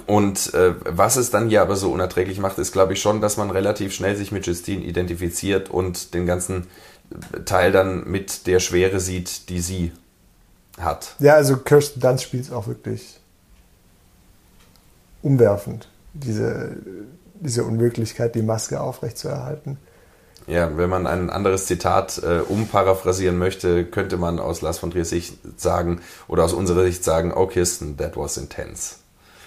[0.06, 3.36] und äh, was es dann hier aber so unerträglich macht, ist, glaube ich, schon, dass
[3.36, 6.66] man relativ schnell sich mit Justine identifiziert und den ganzen
[7.44, 9.92] Teil dann mit der Schwere sieht, die sie
[10.78, 11.14] hat.
[11.18, 13.20] Ja, also Kirsten Dunst spielt es auch wirklich
[15.22, 16.76] umwerfend, diese,
[17.34, 19.78] diese Unmöglichkeit, die Maske aufrechtzuerhalten.
[20.46, 25.06] Ja, wenn man ein anderes Zitat äh, umparaphrasieren möchte, könnte man aus Lars von Trier
[25.06, 28.96] Sicht sagen oder aus unserer Sicht sagen, oh Kirsten, that was intense.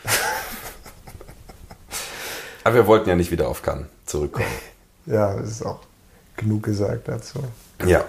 [2.64, 4.48] Aber wir wollten ja nicht wieder auf Cannes zurückkommen.
[5.10, 5.80] Ja, das ist auch
[6.36, 7.40] genug gesagt dazu.
[7.86, 8.04] Ja.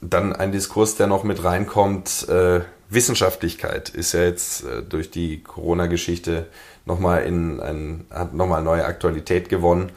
[0.00, 2.28] Dann ein Diskurs, der noch mit reinkommt.
[2.28, 6.48] Äh, Wissenschaftlichkeit ist ja jetzt äh, durch die Corona-Geschichte
[6.86, 9.92] nochmal in ein, hat nochmal neue Aktualität gewonnen.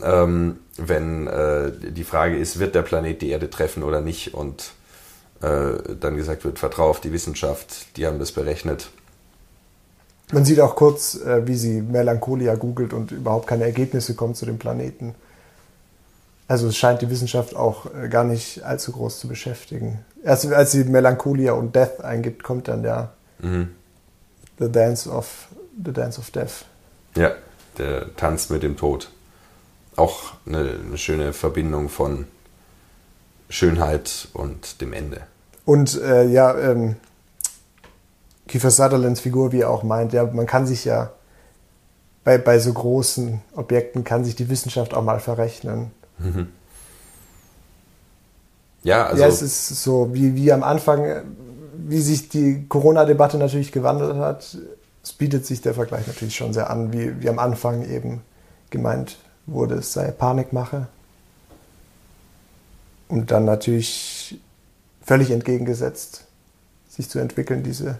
[0.00, 4.34] Ähm, wenn äh, die Frage ist, wird der Planet die Erde treffen oder nicht?
[4.34, 4.72] Und
[5.40, 8.90] äh, dann gesagt wird, vertraue auf die Wissenschaft, die haben das berechnet.
[10.32, 14.46] Man sieht auch kurz, äh, wie sie Melancholia googelt und überhaupt keine Ergebnisse kommen zu
[14.46, 15.14] dem Planeten.
[16.48, 20.04] Also es scheint die Wissenschaft auch äh, gar nicht allzu groß zu beschäftigen.
[20.24, 23.68] Erst als sie Melancholia und Death eingibt, kommt dann der mhm.
[24.58, 25.48] The Dance of
[25.84, 26.64] The Dance of Death.
[27.14, 27.32] Ja,
[27.78, 29.10] der Tanz mit dem Tod.
[29.96, 32.26] Auch eine, eine schöne Verbindung von
[33.50, 35.22] Schönheit und dem Ende.
[35.66, 36.96] Und äh, ja, ähm,
[38.52, 41.10] Kiefer Sutherlands Figur, wie er auch meint, ja, man kann sich ja
[42.22, 45.90] bei, bei so großen Objekten kann sich die Wissenschaft auch mal verrechnen.
[46.18, 46.48] Mhm.
[48.82, 49.22] Ja, also.
[49.22, 51.22] Ja, es ist so, wie, wie am Anfang,
[51.78, 54.58] wie sich die Corona-Debatte natürlich gewandelt hat,
[55.02, 58.20] es bietet sich der Vergleich natürlich schon sehr an, wie, wie am Anfang eben
[58.68, 59.16] gemeint
[59.46, 60.88] wurde, es sei Panikmache.
[63.08, 64.38] Und dann natürlich
[65.00, 66.26] völlig entgegengesetzt
[66.90, 67.98] sich zu entwickeln, diese,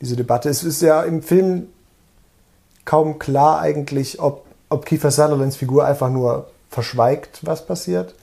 [0.00, 0.48] diese Debatte.
[0.48, 1.68] Es ist ja im Film
[2.84, 8.14] kaum klar eigentlich, ob, ob Kiefer Sutherlands Figur einfach nur verschweigt, was passiert,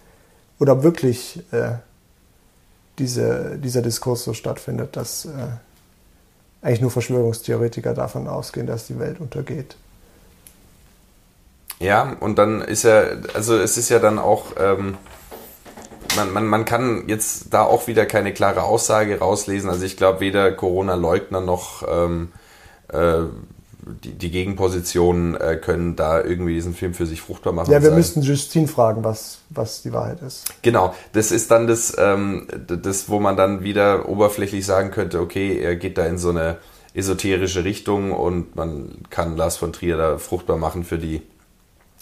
[0.59, 1.73] oder wirklich äh,
[2.99, 5.29] diese, dieser Diskurs so stattfindet, dass äh,
[6.61, 9.75] eigentlich nur Verschwörungstheoretiker davon ausgehen, dass die Welt untergeht.
[11.79, 14.97] Ja, und dann ist ja, also es ist ja dann auch, ähm,
[16.15, 19.69] man, man, man kann jetzt da auch wieder keine klare Aussage rauslesen.
[19.69, 22.29] Also ich glaube, weder Corona-Leugner noch ähm,
[22.89, 23.23] äh,
[24.03, 27.71] die, die Gegenpositionen äh, können da irgendwie diesen Film für sich fruchtbar machen.
[27.71, 30.45] Ja, wir müssten Justine fragen, was, was die Wahrheit ist.
[30.61, 35.59] Genau, das ist dann das, ähm, das, wo man dann wieder oberflächlich sagen könnte, okay,
[35.59, 36.57] er geht da in so eine
[36.93, 41.21] esoterische Richtung und man kann Lars von Trier da fruchtbar machen für die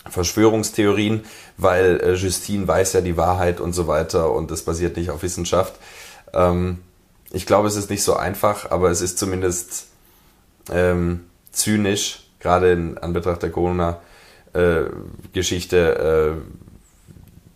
[0.10, 1.23] Verschwörungstheorien,
[1.57, 5.23] weil äh, Justine weiß ja die Wahrheit und so weiter und das basiert nicht auf
[5.23, 5.76] Wissenschaft.
[6.34, 6.80] Ähm,
[7.32, 9.88] ich glaube, es ist nicht so einfach, aber es ist zumindest
[10.72, 16.41] ähm, zynisch, gerade in Anbetracht der Corona-Geschichte,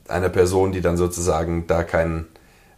[0.08, 2.28] äh, einer Person, die dann sozusagen da keinen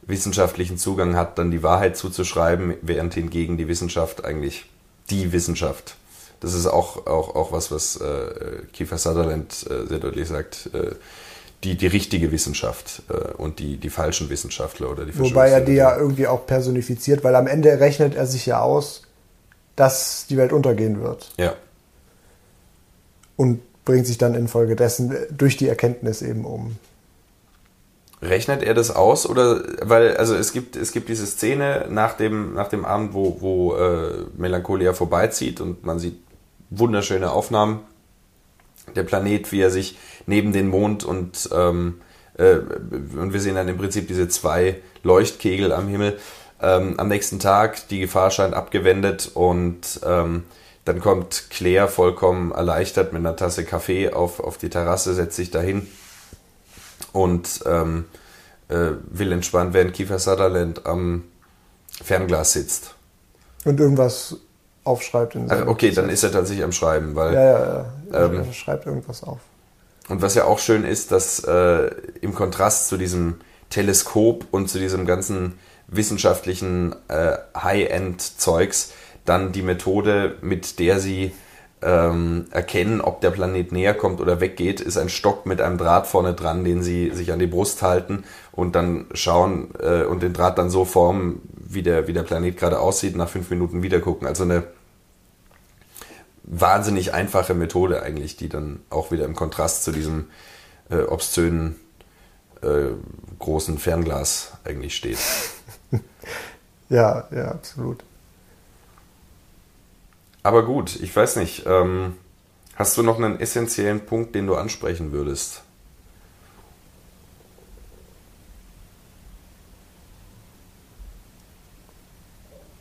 [0.03, 4.67] wissenschaftlichen Zugang hat, dann die Wahrheit zuzuschreiben, während hingegen die Wissenschaft eigentlich
[5.09, 5.97] die Wissenschaft.
[6.39, 10.69] Das ist auch, auch, auch was, was äh, Kiefer Sutherland äh, sehr deutlich sagt.
[10.73, 10.95] Äh,
[11.63, 15.73] die, die richtige Wissenschaft äh, und die, die falschen Wissenschaftler oder die Wobei er die
[15.73, 19.01] ja irgendwie auch personifiziert, weil am Ende rechnet er sich ja aus,
[19.75, 21.31] dass die Welt untergehen wird.
[21.37, 21.55] Ja.
[23.35, 26.75] Und bringt sich dann infolgedessen durch die Erkenntnis eben um.
[28.21, 32.55] Rechnet er das aus oder weil also es gibt es gibt diese Szene nach dem
[32.55, 36.17] nach dem Abend wo wo äh, Melancholia vorbeizieht und man sieht
[36.69, 37.81] wunderschöne Aufnahmen
[38.95, 42.01] der Planet wie er sich neben den Mond und ähm,
[42.37, 42.57] äh,
[43.17, 46.17] und wir sehen dann im Prinzip diese zwei Leuchtkegel am Himmel
[46.61, 50.43] ähm, am nächsten Tag, die Gefahr scheint abgewendet und ähm,
[50.85, 55.51] dann kommt Claire vollkommen erleichtert mit einer Tasse Kaffee auf, auf die Terrasse, setzt sich
[55.51, 55.87] dahin
[57.11, 58.05] und ähm,
[58.69, 61.25] äh, will entspannt, während Kiefer Sutherland am
[62.03, 62.95] Fernglas sitzt.
[63.65, 64.37] Und irgendwas
[64.87, 65.35] aufschreibt.
[65.35, 67.33] In also okay, dann ist er tatsächlich am Schreiben, weil.
[67.33, 68.25] Ja, ja, ja.
[68.25, 69.39] Ähm, er schreibt irgendwas auf.
[70.09, 71.91] Und was ja auch schön ist, dass äh,
[72.21, 73.35] im Kontrast zu diesem
[73.69, 78.93] Teleskop und zu diesem ganzen wissenschaftlichen äh, High-End-Zeugs
[79.25, 81.33] dann die Methode, mit der sie
[81.81, 86.07] ähm, erkennen, ob der Planet näher kommt oder weggeht, ist ein Stock mit einem Draht
[86.07, 90.33] vorne dran, den sie sich an die Brust halten und dann schauen äh, und den
[90.33, 93.99] Draht dann so formen, wie der, wie der Planet gerade aussieht, nach fünf Minuten wieder
[93.99, 94.27] gucken.
[94.27, 94.63] Also eine
[96.47, 100.29] wahnsinnig einfache Methode eigentlich, die dann auch wieder im Kontrast zu diesem
[100.89, 101.75] äh, obszönen
[102.61, 102.91] äh,
[103.37, 105.19] großen Fernglas eigentlich steht.
[106.89, 108.03] ja, ja, absolut.
[110.41, 111.65] Aber gut, ich weiß nicht.
[111.67, 112.15] Ähm,
[112.75, 115.61] hast du noch einen essentiellen Punkt, den du ansprechen würdest?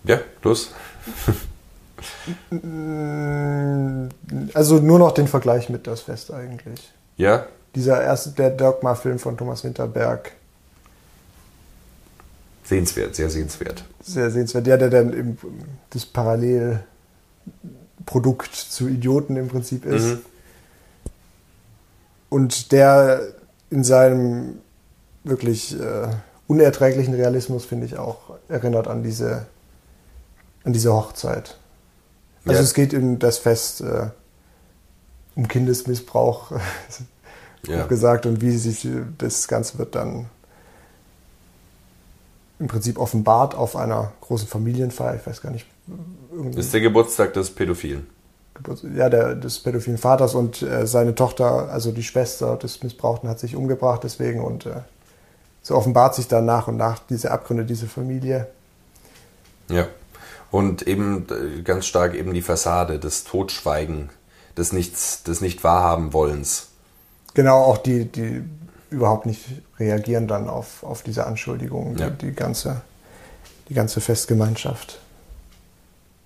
[0.05, 0.72] Ja, los.
[4.54, 6.92] Also nur noch den Vergleich mit das Fest eigentlich.
[7.16, 7.46] Ja.
[7.74, 10.32] Dieser erste, der Dogma-Film von Thomas Winterberg.
[12.64, 13.84] Sehenswert, sehr sehenswert.
[14.02, 14.66] Sehr sehenswert.
[14.66, 15.38] Ja, der dann eben
[15.90, 20.06] das Parallelprodukt zu Idioten im Prinzip ist.
[20.06, 20.22] Mhm.
[22.28, 23.20] Und der
[23.70, 24.58] in seinem
[25.22, 26.08] wirklich äh,
[26.46, 29.46] unerträglichen Realismus, finde ich, auch erinnert an diese
[30.66, 31.56] an dieser Hochzeit.
[32.47, 32.64] Also ja.
[32.64, 34.09] es geht in das Fest äh,
[35.35, 36.52] um Kindesmissbrauch,
[37.66, 37.86] ja.
[37.86, 40.27] gesagt, und wie sich das Ganze wird dann
[42.59, 45.16] im Prinzip offenbart auf einer großen Familienfeier.
[45.16, 45.66] Ich weiß gar nicht.
[46.56, 48.06] Ist der Geburtstag des Pädophilen?
[48.94, 53.39] Ja, der, des pädophilen Vaters und äh, seine Tochter, also die Schwester des Missbrauchten, hat
[53.39, 54.81] sich umgebracht deswegen und äh,
[55.60, 58.47] so offenbart sich dann nach und nach diese Abgründe dieser Familie.
[59.68, 59.89] Ja.
[60.56, 64.08] Und eben äh, ganz stark eben die Fassade, das Totschweigen,
[64.56, 66.68] des Nichts, des Nicht-Wahrhaben-Wollens.
[67.34, 68.42] Genau, auch die, die
[68.88, 69.44] überhaupt nicht
[69.78, 72.08] reagieren dann auf, auf diese Anschuldigungen, ja.
[72.08, 72.80] die, die, ganze,
[73.68, 74.98] die ganze Festgemeinschaft.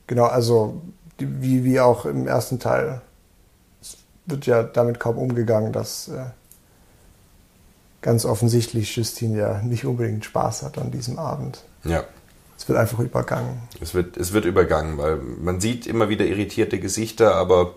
[0.07, 0.81] Genau, also
[1.19, 3.01] die, wie, wie auch im ersten Teil.
[3.82, 3.97] Es
[4.27, 6.27] wird ja damit kaum umgegangen, dass äh,
[8.01, 11.65] ganz offensichtlich Justine ja nicht unbedingt Spaß hat an diesem Abend.
[11.82, 12.05] Ja.
[12.61, 13.62] Es wird einfach übergangen.
[13.81, 17.73] Es wird, es wird übergangen, weil man sieht immer wieder irritierte Gesichter, aber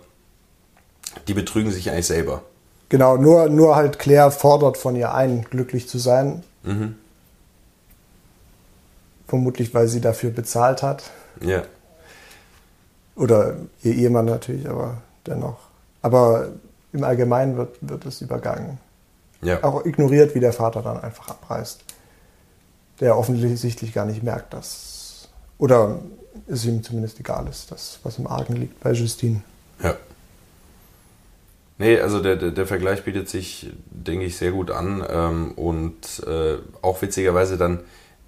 [1.29, 2.43] die betrügen sich eigentlich selber.
[2.89, 6.43] Genau, nur, nur halt Claire fordert von ihr ein, glücklich zu sein.
[6.63, 6.95] Mhm.
[9.25, 11.11] Vermutlich, weil sie dafür bezahlt hat.
[11.39, 11.63] Ja.
[13.15, 15.59] Oder ihr Ehemann natürlich, aber dennoch.
[16.01, 16.49] Aber
[16.91, 18.79] im Allgemeinen wird, wird es übergangen.
[19.41, 19.63] Ja.
[19.63, 21.85] Auch ignoriert, wie der Vater dann einfach abreißt
[23.03, 25.27] der offensichtlich gar nicht merkt, dass,
[25.57, 25.99] oder
[26.47, 29.41] es ihm zumindest egal ist, dass was im Argen liegt bei Justine.
[29.83, 29.95] Ja.
[31.77, 36.59] Nee, also der, der, Vergleich bietet sich, denke ich, sehr gut an ähm, und äh,
[36.81, 37.81] auch witzigerweise dann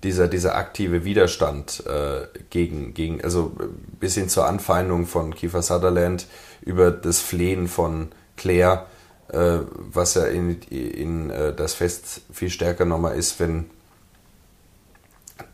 [0.03, 3.53] dieser, dieser aktive Widerstand äh, gegen, gegen, also
[3.99, 6.27] bis hin zur Anfeindung von Kiefer Sutherland
[6.65, 8.87] über das Flehen von Claire,
[9.29, 13.69] äh, was ja in, in das Fest viel stärker nochmal ist, wenn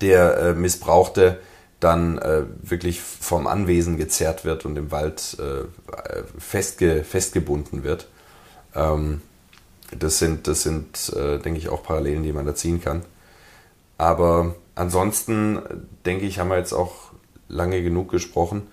[0.01, 1.39] der äh, Missbrauchte
[1.79, 5.65] dann äh, wirklich vom Anwesen gezerrt wird und im Wald äh,
[6.37, 8.07] festge festgebunden wird.
[8.75, 9.21] Ähm,
[9.97, 13.03] das sind, das sind äh, denke ich, auch Parallelen, die man da ziehen kann.
[13.97, 15.59] Aber ansonsten,
[16.05, 17.11] denke ich, haben wir jetzt auch
[17.49, 18.67] lange genug gesprochen.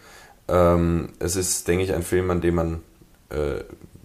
[0.48, 2.82] Ähm, es ist, denke ich, ein Film, an dem man
[3.30, 3.64] äh,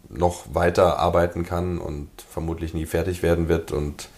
[0.09, 3.71] noch weiter arbeiten kann und vermutlich nie fertig werden wird.
[3.71, 4.09] Und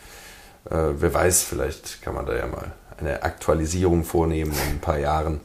[0.70, 4.98] äh, wer weiß, vielleicht kann man da ja mal eine Aktualisierung vornehmen in ein paar
[4.98, 5.42] Jahren.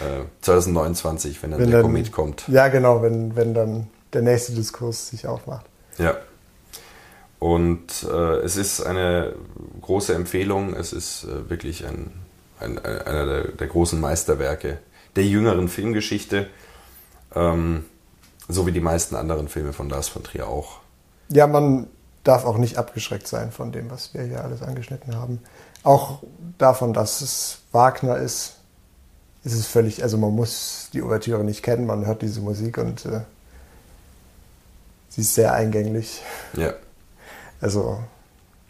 [0.00, 2.48] Äh, 2029, wenn dann wenn der dann, Komet kommt.
[2.48, 5.66] Ja, genau, wenn, wenn dann der nächste Diskurs sich aufmacht.
[5.98, 6.16] Ja.
[7.38, 9.34] Und äh, es ist eine
[9.80, 10.74] große Empfehlung.
[10.74, 12.12] Es ist äh, wirklich ein,
[12.60, 14.78] ein, einer der, der, großen Meisterwerke
[15.16, 16.48] der jüngeren Filmgeschichte.
[17.34, 17.84] Ähm,
[18.48, 20.80] so wie die meisten anderen Filme von Lars von Trier auch.
[21.28, 21.86] Ja, man
[22.24, 25.40] darf auch nicht abgeschreckt sein von dem, was wir hier alles angeschnitten haben
[25.82, 26.22] auch
[26.58, 28.56] davon, dass es Wagner ist,
[29.44, 33.06] ist es völlig, also man muss die Ouvertüre nicht kennen, man hört diese Musik und
[33.06, 33.20] äh,
[35.08, 36.22] sie ist sehr eingänglich.
[36.54, 36.74] Ja.
[37.60, 38.00] Also.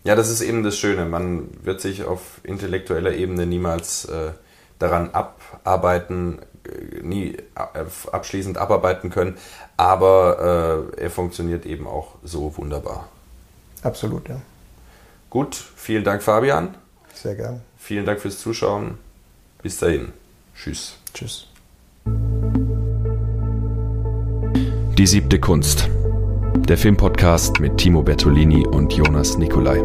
[0.05, 1.05] Ja, das ist eben das Schöne.
[1.05, 4.31] Man wird sich auf intellektueller Ebene niemals äh,
[4.78, 9.36] daran abarbeiten, äh, nie äh, abschließend abarbeiten können,
[9.77, 13.09] aber äh, er funktioniert eben auch so wunderbar.
[13.82, 14.40] Absolut, ja.
[15.31, 16.74] Gut, vielen Dank, Fabian.
[17.15, 17.61] Sehr gern.
[17.78, 18.98] Vielen Dank fürs Zuschauen.
[19.62, 20.12] Bis dahin.
[20.55, 20.97] Tschüss.
[21.15, 21.47] Tschüss.
[24.98, 25.89] Die siebte Kunst.
[26.69, 29.81] Der Filmpodcast mit Timo Bertolini und Jonas Nicolai.